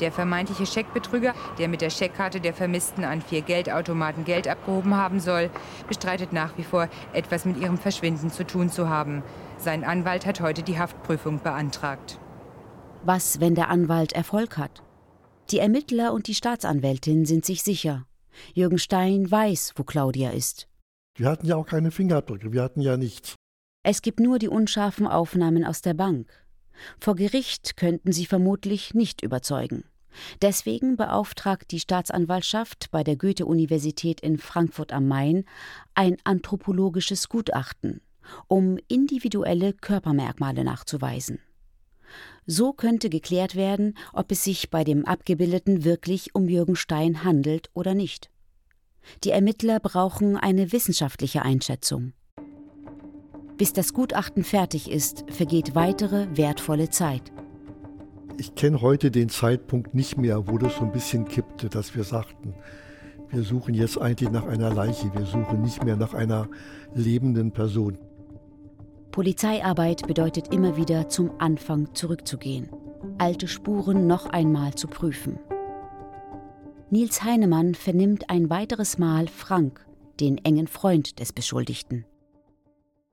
Der 0.00 0.10
vermeintliche 0.10 0.64
Scheckbetrüger, 0.64 1.34
der 1.58 1.68
mit 1.68 1.82
der 1.82 1.90
Scheckkarte 1.90 2.40
der 2.40 2.54
Vermissten 2.54 3.04
an 3.04 3.20
vier 3.20 3.42
Geldautomaten 3.42 4.24
Geld 4.24 4.48
abgehoben 4.48 4.96
haben 4.96 5.20
soll, 5.20 5.50
bestreitet 5.86 6.32
nach 6.32 6.56
wie 6.56 6.64
vor, 6.64 6.88
etwas 7.12 7.44
mit 7.44 7.58
ihrem 7.58 7.76
Verschwinden 7.76 8.30
zu 8.30 8.46
tun 8.46 8.70
zu 8.70 8.88
haben. 8.88 9.22
Sein 9.58 9.84
Anwalt 9.84 10.24
hat 10.24 10.40
heute 10.40 10.62
die 10.62 10.78
Haftprüfung 10.78 11.40
beantragt. 11.40 12.18
Was, 13.02 13.40
wenn 13.40 13.54
der 13.54 13.70
Anwalt 13.70 14.12
Erfolg 14.12 14.58
hat? 14.58 14.82
Die 15.50 15.58
Ermittler 15.58 16.12
und 16.12 16.26
die 16.26 16.34
Staatsanwältin 16.34 17.24
sind 17.24 17.46
sich 17.46 17.62
sicher. 17.62 18.06
Jürgen 18.52 18.78
Stein 18.78 19.30
weiß, 19.30 19.72
wo 19.76 19.84
Claudia 19.84 20.30
ist. 20.30 20.68
Wir 21.16 21.28
hatten 21.28 21.46
ja 21.46 21.56
auch 21.56 21.66
keine 21.66 21.90
Fingerabdrücke, 21.90 22.52
wir 22.52 22.62
hatten 22.62 22.82
ja 22.82 22.98
nichts. 22.98 23.36
Es 23.82 24.02
gibt 24.02 24.20
nur 24.20 24.38
die 24.38 24.48
unscharfen 24.48 25.06
Aufnahmen 25.06 25.64
aus 25.64 25.80
der 25.80 25.94
Bank. 25.94 26.30
Vor 26.98 27.16
Gericht 27.16 27.78
könnten 27.78 28.12
sie 28.12 28.26
vermutlich 28.26 28.92
nicht 28.92 29.22
überzeugen. 29.22 29.84
Deswegen 30.42 30.96
beauftragt 30.96 31.70
die 31.70 31.80
Staatsanwaltschaft 31.80 32.90
bei 32.90 33.02
der 33.02 33.16
Goethe-Universität 33.16 34.20
in 34.20 34.36
Frankfurt 34.36 34.92
am 34.92 35.08
Main 35.08 35.44
ein 35.94 36.16
anthropologisches 36.24 37.30
Gutachten, 37.30 38.02
um 38.46 38.78
individuelle 38.88 39.72
Körpermerkmale 39.72 40.64
nachzuweisen. 40.64 41.38
So 42.52 42.72
könnte 42.72 43.10
geklärt 43.10 43.54
werden, 43.54 43.94
ob 44.12 44.32
es 44.32 44.42
sich 44.42 44.70
bei 44.70 44.82
dem 44.82 45.04
Abgebildeten 45.04 45.84
wirklich 45.84 46.34
um 46.34 46.48
Jürgen 46.48 46.74
Stein 46.74 47.22
handelt 47.22 47.70
oder 47.74 47.94
nicht. 47.94 48.28
Die 49.22 49.30
Ermittler 49.30 49.78
brauchen 49.78 50.36
eine 50.36 50.72
wissenschaftliche 50.72 51.42
Einschätzung. 51.42 52.12
Bis 53.56 53.72
das 53.72 53.92
Gutachten 53.92 54.42
fertig 54.42 54.90
ist, 54.90 55.26
vergeht 55.30 55.76
weitere 55.76 56.26
wertvolle 56.36 56.90
Zeit. 56.90 57.30
Ich 58.36 58.56
kenne 58.56 58.80
heute 58.80 59.12
den 59.12 59.28
Zeitpunkt 59.28 59.94
nicht 59.94 60.18
mehr, 60.18 60.48
wo 60.48 60.58
das 60.58 60.74
so 60.74 60.80
ein 60.82 60.90
bisschen 60.90 61.26
kippte, 61.26 61.68
dass 61.68 61.94
wir 61.94 62.02
sagten, 62.02 62.54
wir 63.28 63.44
suchen 63.44 63.74
jetzt 63.74 63.96
eigentlich 63.96 64.30
nach 64.30 64.48
einer 64.48 64.74
Leiche, 64.74 65.14
wir 65.14 65.24
suchen 65.24 65.62
nicht 65.62 65.84
mehr 65.84 65.96
nach 65.96 66.14
einer 66.14 66.48
lebenden 66.94 67.52
Person. 67.52 67.96
Polizeiarbeit 69.12 70.06
bedeutet 70.06 70.54
immer 70.54 70.76
wieder 70.76 71.08
zum 71.08 71.32
Anfang 71.38 71.94
zurückzugehen, 71.94 72.68
alte 73.18 73.48
Spuren 73.48 74.06
noch 74.06 74.26
einmal 74.26 74.74
zu 74.74 74.86
prüfen. 74.86 75.38
Nils 76.90 77.22
Heinemann 77.24 77.74
vernimmt 77.74 78.30
ein 78.30 78.50
weiteres 78.50 78.98
Mal 78.98 79.26
Frank, 79.26 79.84
den 80.20 80.38
engen 80.38 80.68
Freund 80.68 81.18
des 81.18 81.32
Beschuldigten. 81.32 82.04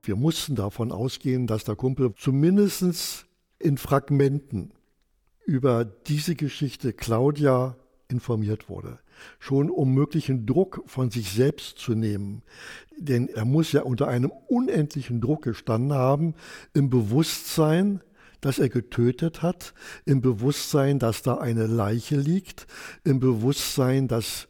Wir 0.02 0.14
mussten 0.14 0.54
davon 0.54 0.92
ausgehen, 0.92 1.46
dass 1.48 1.64
der 1.64 1.74
Kumpel 1.74 2.14
zumindest 2.14 3.26
in 3.58 3.76
Fragmenten 3.76 4.72
über 5.46 5.84
diese 5.84 6.36
Geschichte 6.36 6.92
Claudia 6.92 7.76
informiert 8.08 8.68
wurde. 8.68 8.98
Schon 9.38 9.70
um 9.70 9.92
möglichen 9.92 10.46
Druck 10.46 10.82
von 10.86 11.10
sich 11.10 11.30
selbst 11.30 11.78
zu 11.78 11.94
nehmen. 11.94 12.42
Denn 12.96 13.28
er 13.28 13.44
muss 13.44 13.72
ja 13.72 13.82
unter 13.82 14.08
einem 14.08 14.32
unendlichen 14.48 15.20
Druck 15.20 15.42
gestanden 15.42 15.92
haben, 15.92 16.34
im 16.74 16.90
Bewusstsein, 16.90 18.00
dass 18.40 18.58
er 18.58 18.68
getötet 18.68 19.42
hat, 19.42 19.74
im 20.04 20.20
Bewusstsein, 20.20 20.98
dass 20.98 21.22
da 21.22 21.38
eine 21.38 21.66
Leiche 21.66 22.16
liegt, 22.16 22.66
im 23.04 23.20
Bewusstsein, 23.20 24.08
dass 24.08 24.48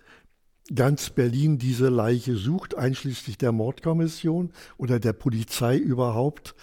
ganz 0.75 1.11
Berlin 1.11 1.59
diese 1.59 1.88
Leiche 1.88 2.37
sucht, 2.37 2.77
einschließlich 2.77 3.38
der 3.38 3.53
Mordkommission 3.53 4.53
oder 4.77 5.01
der 5.01 5.14
Polizei 5.14 5.79
überhaupt. 5.79 6.55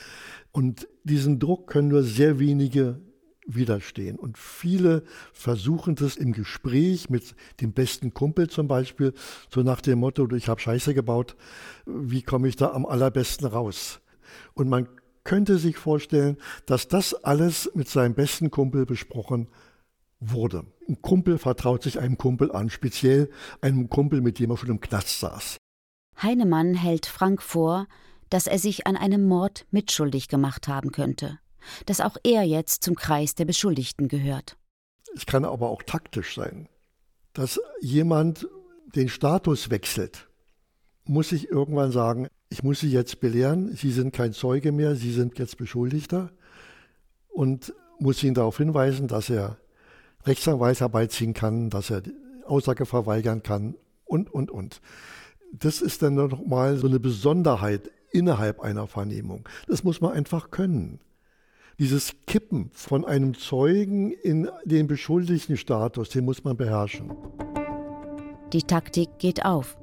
Und 0.52 0.88
diesen 1.04 1.40
Druck 1.40 1.68
können 1.68 1.90
nur 1.90 2.04
sehr 2.04 2.40
wenige 2.40 3.02
widerstehen. 3.46 4.18
Und 4.18 4.38
viele 4.38 5.04
versuchen 5.34 5.96
das 5.96 6.16
im 6.16 6.34
Gespräch 6.34 7.10
mit 7.10 7.36
dem 7.62 7.74
besten 7.74 8.14
Kumpel 8.14 8.50
zum 8.50 8.68
Beispiel, 8.68 9.14
so 9.54 9.62
nach 9.62 9.82
dem 9.82 10.00
Motto, 10.00 10.30
ich 10.32 10.50
habe 10.50 10.60
Scheiße 10.60 10.94
gebaut, 10.94 11.36
wie 11.86 12.22
komme 12.22 12.48
ich 12.48 12.56
da 12.56 12.72
am 12.72 12.86
allerbesten 12.86 13.48
raus? 13.48 14.02
Und 14.54 14.70
man 14.70 14.88
könnte 15.24 15.58
sich 15.58 15.78
vorstellen, 15.78 16.38
dass 16.66 16.88
das 16.88 17.14
alles 17.14 17.72
mit 17.74 17.90
seinem 17.90 18.14
besten 18.14 18.52
Kumpel 18.52 18.86
besprochen 18.86 19.48
wurde. 20.20 20.66
Ein 20.88 21.02
Kumpel 21.02 21.38
vertraut 21.38 21.84
sich 21.84 22.00
einem 22.00 22.18
Kumpel 22.18 22.52
an, 22.52 22.70
speziell 22.70 23.30
einem 23.62 23.90
Kumpel, 23.90 24.22
mit 24.22 24.40
dem 24.40 24.52
er 24.52 24.58
schon 24.58 24.70
im 24.70 24.80
Knast 24.80 25.20
saß. 25.20 25.58
Heinemann 26.22 26.76
hält 26.76 27.06
Frank 27.08 27.42
vor, 27.42 27.88
dass 28.30 28.48
er 28.48 28.60
sich 28.60 28.88
an 28.88 28.96
einem 28.96 29.28
Mord 29.28 29.66
mitschuldig 29.72 30.28
gemacht 30.28 30.68
haben 30.68 30.92
könnte, 30.92 31.40
dass 31.86 32.02
auch 32.02 32.18
er 32.24 32.44
jetzt 32.44 32.84
zum 32.84 32.96
Kreis 32.96 33.36
der 33.36 33.46
Beschuldigten 33.46 34.08
gehört. 34.08 34.58
Es 35.16 35.26
kann 35.26 35.46
aber 35.46 35.70
auch 35.70 35.84
taktisch 35.84 36.36
sein, 36.36 36.68
dass 37.34 37.60
jemand 37.82 38.48
den 38.96 39.10
Status 39.10 39.70
wechselt, 39.70 40.28
muss 41.06 41.32
ich 41.32 41.50
irgendwann 41.50 41.92
sagen, 41.92 42.28
ich 42.50 42.64
muss 42.64 42.80
Sie 42.80 42.92
jetzt 42.92 43.20
belehren, 43.20 43.76
Sie 43.76 43.92
sind 43.92 44.14
kein 44.14 44.34
Zeuge 44.34 44.72
mehr, 44.72 44.96
Sie 44.96 45.12
sind 45.12 45.38
jetzt 45.40 45.58
Beschuldigter 45.58 46.32
und 47.28 47.74
muss 48.00 48.24
ihn 48.24 48.34
darauf 48.34 48.58
hinweisen, 48.58 49.08
dass 49.08 49.30
er 49.30 49.58
Rechtsanwalt 50.24 50.80
herbeiziehen 50.80 51.34
kann, 51.34 51.70
dass 51.70 51.90
er 51.90 52.02
Aussage 52.46 52.86
verweigern 52.86 53.44
kann 53.44 53.76
und, 54.06 54.32
und, 54.34 54.52
und. 54.52 54.82
Das 55.52 55.82
ist 55.82 56.02
dann 56.02 56.16
nochmal 56.16 56.78
so 56.78 56.88
eine 56.88 57.00
Besonderheit 57.00 57.90
innerhalb 58.12 58.60
einer 58.60 58.88
Vernehmung. 58.88 59.48
Das 59.68 59.84
muss 59.84 60.02
man 60.02 60.12
einfach 60.12 60.52
können. 60.52 61.00
Dieses 61.78 62.14
Kippen 62.26 62.70
von 62.72 63.04
einem 63.04 63.34
Zeugen 63.38 64.12
in 64.12 64.50
den 64.64 64.88
beschuldigten 64.88 65.58
Status, 65.58 66.08
den 66.08 66.24
muss 66.24 66.46
man 66.46 66.56
beherrschen. 66.56 67.14
Die 68.54 68.64
Taktik 68.64 69.10
geht 69.20 69.44
auf. 69.44 69.78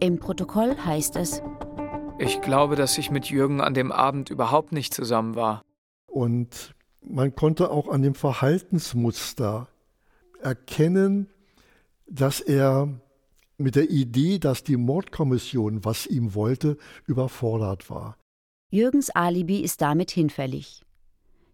Im 0.00 0.18
Protokoll 0.18 0.74
heißt 0.76 1.16
es, 1.16 1.42
ich 2.18 2.40
glaube, 2.40 2.76
dass 2.76 2.96
ich 2.96 3.10
mit 3.10 3.26
Jürgen 3.26 3.60
an 3.60 3.74
dem 3.74 3.92
Abend 3.92 4.30
überhaupt 4.30 4.72
nicht 4.72 4.94
zusammen 4.94 5.34
war. 5.34 5.62
Und 6.06 6.74
man 7.02 7.34
konnte 7.36 7.70
auch 7.70 7.88
an 7.88 8.02
dem 8.02 8.14
Verhaltensmuster 8.14 9.68
erkennen, 10.40 11.28
dass 12.08 12.40
er 12.40 12.88
mit 13.58 13.76
der 13.76 13.90
Idee, 13.90 14.38
dass 14.38 14.64
die 14.64 14.76
Mordkommission 14.76 15.84
was 15.84 16.06
ihm 16.06 16.34
wollte, 16.34 16.78
überfordert 17.06 17.90
war. 17.90 18.16
Jürgens 18.70 19.10
Alibi 19.10 19.60
ist 19.60 19.80
damit 19.82 20.10
hinfällig. 20.10 20.82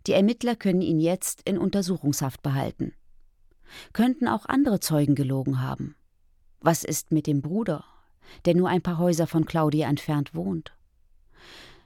Die 0.06 0.12
Ermittler 0.12 0.56
können 0.56 0.82
ihn 0.82 1.00
jetzt 1.00 1.42
in 1.44 1.58
Untersuchungshaft 1.58 2.42
behalten. 2.42 2.92
Könnten 3.92 4.28
auch 4.28 4.46
andere 4.46 4.80
Zeugen 4.80 5.14
gelogen 5.14 5.62
haben. 5.62 5.96
Was 6.60 6.84
ist 6.84 7.12
mit 7.12 7.26
dem 7.26 7.42
Bruder, 7.42 7.84
der 8.44 8.54
nur 8.54 8.68
ein 8.68 8.82
paar 8.82 8.98
Häuser 8.98 9.26
von 9.26 9.46
Claudia 9.46 9.88
entfernt 9.88 10.34
wohnt? 10.34 10.74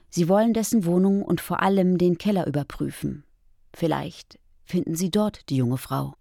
Sie 0.09 0.27
wollen 0.27 0.53
dessen 0.53 0.85
Wohnung 0.85 1.21
und 1.23 1.39
vor 1.39 1.61
allem 1.61 1.97
den 1.97 2.17
Keller 2.17 2.47
überprüfen. 2.47 3.23
Vielleicht 3.73 4.39
finden 4.63 4.95
sie 4.95 5.11
dort 5.11 5.49
die 5.49 5.57
junge 5.57 5.77
Frau. 5.77 6.15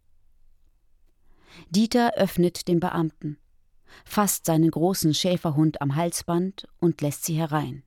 Dieter 1.70 2.14
öffnet 2.14 2.68
dem 2.68 2.80
Beamten, 2.80 3.38
fasst 4.04 4.46
seinen 4.46 4.70
großen 4.70 5.14
Schäferhund 5.14 5.80
am 5.80 5.96
Halsband 5.96 6.68
und 6.78 7.00
lässt 7.00 7.24
sie 7.24 7.34
herein. 7.34 7.82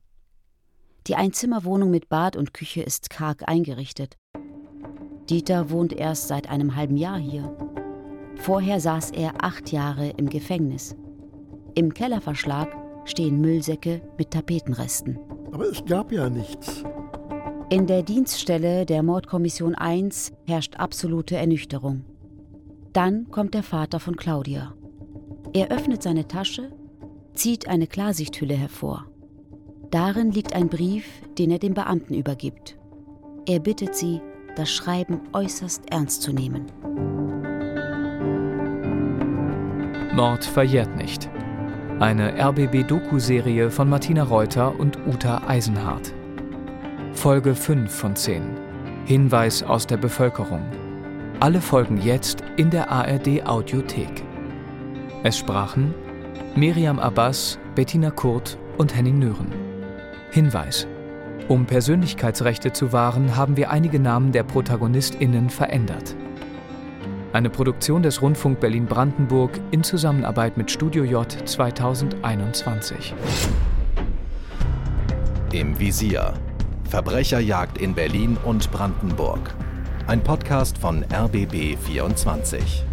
Die 1.08 1.16
Einzimmerwohnung 1.16 1.90
mit 1.90 2.08
Bad 2.08 2.36
und 2.36 2.54
Küche 2.54 2.82
ist 2.82 3.10
karg 3.10 3.48
eingerichtet. 3.48 4.18
Dieter 5.28 5.70
wohnt 5.70 5.92
erst 5.92 6.28
seit 6.28 6.48
einem 6.48 6.76
halben 6.76 6.96
Jahr 6.96 7.18
hier. 7.18 7.56
Vorher 8.36 8.78
saß 8.78 9.10
er 9.10 9.44
acht 9.44 9.72
Jahre 9.72 10.10
im 10.10 10.28
Gefängnis. 10.28 10.94
Im 11.74 11.92
Kellerverschlag 11.92 12.68
stehen 13.04 13.40
Müllsäcke 13.40 14.00
mit 14.16 14.30
Tapetenresten. 14.30 15.18
Aber 15.50 15.66
es 15.68 15.84
gab 15.84 16.12
ja 16.12 16.30
nichts. 16.30 16.84
In 17.68 17.86
der 17.86 18.02
Dienststelle 18.02 18.86
der 18.86 19.02
Mordkommission 19.02 19.74
1 19.74 20.32
herrscht 20.46 20.76
absolute 20.76 21.36
Ernüchterung. 21.36 22.04
Dann 22.92 23.28
kommt 23.30 23.54
der 23.54 23.62
Vater 23.62 23.98
von 23.98 24.16
Claudia. 24.16 24.74
Er 25.52 25.70
öffnet 25.70 26.02
seine 26.02 26.28
Tasche, 26.28 26.70
zieht 27.34 27.66
eine 27.68 27.86
Klarsichthülle 27.86 28.54
hervor. 28.54 29.06
Darin 29.92 30.30
liegt 30.30 30.54
ein 30.54 30.70
Brief, 30.70 31.04
den 31.36 31.50
er 31.50 31.58
dem 31.58 31.74
Beamten 31.74 32.14
übergibt. 32.14 32.78
Er 33.46 33.58
bittet 33.58 33.94
sie, 33.94 34.22
das 34.56 34.70
Schreiben 34.70 35.20
äußerst 35.34 35.82
ernst 35.90 36.22
zu 36.22 36.32
nehmen. 36.32 36.64
Mord 40.14 40.44
verjährt 40.46 40.96
nicht. 40.96 41.28
Eine 42.00 42.32
RBB-Doku-Serie 42.42 43.70
von 43.70 43.90
Martina 43.90 44.22
Reuter 44.22 44.80
und 44.80 44.98
Uta 45.06 45.42
Eisenhardt. 45.46 46.14
Folge 47.12 47.54
5 47.54 47.94
von 47.94 48.16
10. 48.16 48.42
Hinweis 49.04 49.62
aus 49.62 49.86
der 49.86 49.98
Bevölkerung. 49.98 50.64
Alle 51.40 51.60
Folgen 51.60 52.00
jetzt 52.00 52.42
in 52.56 52.70
der 52.70 52.90
ARD 52.90 53.44
Audiothek. 53.44 54.24
Es 55.22 55.36
sprachen 55.36 55.94
Miriam 56.56 56.98
Abbas, 56.98 57.58
Bettina 57.74 58.10
Kurt 58.10 58.56
und 58.78 58.96
Henning 58.96 59.18
Nören. 59.18 59.71
Hinweis. 60.32 60.86
Um 61.48 61.66
Persönlichkeitsrechte 61.66 62.72
zu 62.72 62.94
wahren, 62.94 63.36
haben 63.36 63.58
wir 63.58 63.70
einige 63.70 64.00
Namen 64.00 64.32
der 64.32 64.44
ProtagonistInnen 64.44 65.50
verändert. 65.50 66.16
Eine 67.34 67.50
Produktion 67.50 68.02
des 68.02 68.22
Rundfunk 68.22 68.58
Berlin-Brandenburg 68.58 69.60
in 69.72 69.84
Zusammenarbeit 69.84 70.56
mit 70.56 70.70
Studio 70.70 71.04
J 71.04 71.30
2021. 71.30 73.14
Im 75.52 75.78
Visier. 75.78 76.32
Verbrecherjagd 76.88 77.76
in 77.76 77.94
Berlin 77.94 78.38
und 78.42 78.70
Brandenburg. 78.72 79.54
Ein 80.06 80.22
Podcast 80.22 80.78
von 80.78 81.04
RBB 81.12 81.76
24. 81.76 82.86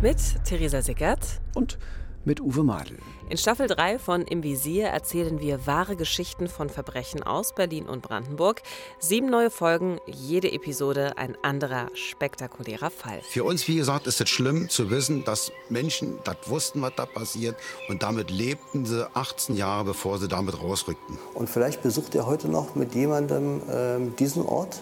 Mit 0.00 0.18
Theresa 0.44 0.80
Sickert 0.80 1.40
und 1.56 1.76
mit 2.24 2.40
Uwe 2.40 2.62
Madel. 2.62 2.98
In 3.28 3.38
Staffel 3.38 3.66
3 3.66 3.98
von 3.98 4.22
Im 4.22 4.42
Visier 4.42 4.88
erzählen 4.88 5.40
wir 5.40 5.66
wahre 5.66 5.96
Geschichten 5.96 6.48
von 6.48 6.68
Verbrechen 6.68 7.22
aus 7.22 7.54
Berlin 7.54 7.86
und 7.86 8.02
Brandenburg. 8.02 8.62
Sieben 8.98 9.30
neue 9.30 9.50
Folgen, 9.50 9.98
jede 10.06 10.52
Episode 10.52 11.16
ein 11.16 11.36
anderer 11.42 11.88
spektakulärer 11.94 12.90
Fall. 12.90 13.20
Für 13.22 13.44
uns, 13.44 13.66
wie 13.68 13.76
gesagt, 13.76 14.06
ist 14.06 14.20
es 14.20 14.28
schlimm 14.28 14.68
zu 14.68 14.90
wissen, 14.90 15.24
dass 15.24 15.52
Menschen 15.68 16.18
das 16.24 16.36
wussten, 16.46 16.82
was 16.82 16.92
da 16.96 17.06
passiert. 17.06 17.56
Und 17.88 18.02
damit 18.02 18.30
lebten 18.30 18.84
sie 18.84 19.08
18 19.14 19.56
Jahre, 19.56 19.84
bevor 19.84 20.18
sie 20.18 20.28
damit 20.28 20.60
rausrückten. 20.62 21.18
Und 21.34 21.48
vielleicht 21.48 21.82
besucht 21.82 22.14
ihr 22.14 22.26
heute 22.26 22.48
noch 22.48 22.74
mit 22.74 22.94
jemandem 22.94 23.62
äh, 23.68 24.10
diesen 24.18 24.44
Ort? 24.44 24.80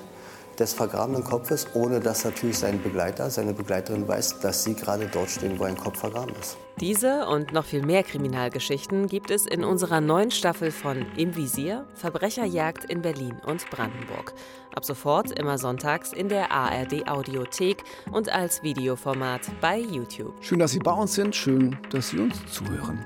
Des 0.62 0.72
vergrabenen 0.74 1.24
Kopfes, 1.24 1.66
ohne 1.74 1.98
dass 1.98 2.24
natürlich 2.24 2.58
sein 2.58 2.80
Begleiter, 2.80 3.28
seine 3.30 3.52
Begleiterin 3.52 4.06
weiß, 4.06 4.38
dass 4.40 4.62
sie 4.62 4.74
gerade 4.74 5.08
dort 5.12 5.28
stehen, 5.28 5.58
wo 5.58 5.64
ein 5.64 5.76
Kopf 5.76 5.98
vergraben 5.98 6.34
ist. 6.40 6.56
Diese 6.80 7.26
und 7.26 7.52
noch 7.52 7.64
viel 7.64 7.84
mehr 7.84 8.02
Kriminalgeschichten 8.02 9.08
gibt 9.08 9.30
es 9.30 9.44
in 9.44 9.64
unserer 9.64 10.00
neuen 10.00 10.30
Staffel 10.30 10.70
von 10.70 11.04
Im 11.16 11.36
Visier, 11.36 11.86
Verbrecherjagd 11.94 12.84
in 12.84 13.02
Berlin 13.02 13.36
und 13.46 13.68
Brandenburg. 13.70 14.34
Ab 14.74 14.84
sofort 14.84 15.38
immer 15.38 15.58
sonntags 15.58 16.12
in 16.12 16.28
der 16.28 16.50
ARD 16.52 17.08
Audiothek 17.08 17.82
und 18.10 18.32
als 18.32 18.62
Videoformat 18.62 19.42
bei 19.60 19.78
YouTube. 19.78 20.34
Schön, 20.40 20.60
dass 20.60 20.70
Sie 20.70 20.78
bei 20.78 20.92
uns 20.92 21.14
sind, 21.14 21.34
schön, 21.34 21.76
dass 21.90 22.10
Sie 22.10 22.18
uns 22.18 22.36
zuhören. 22.50 23.04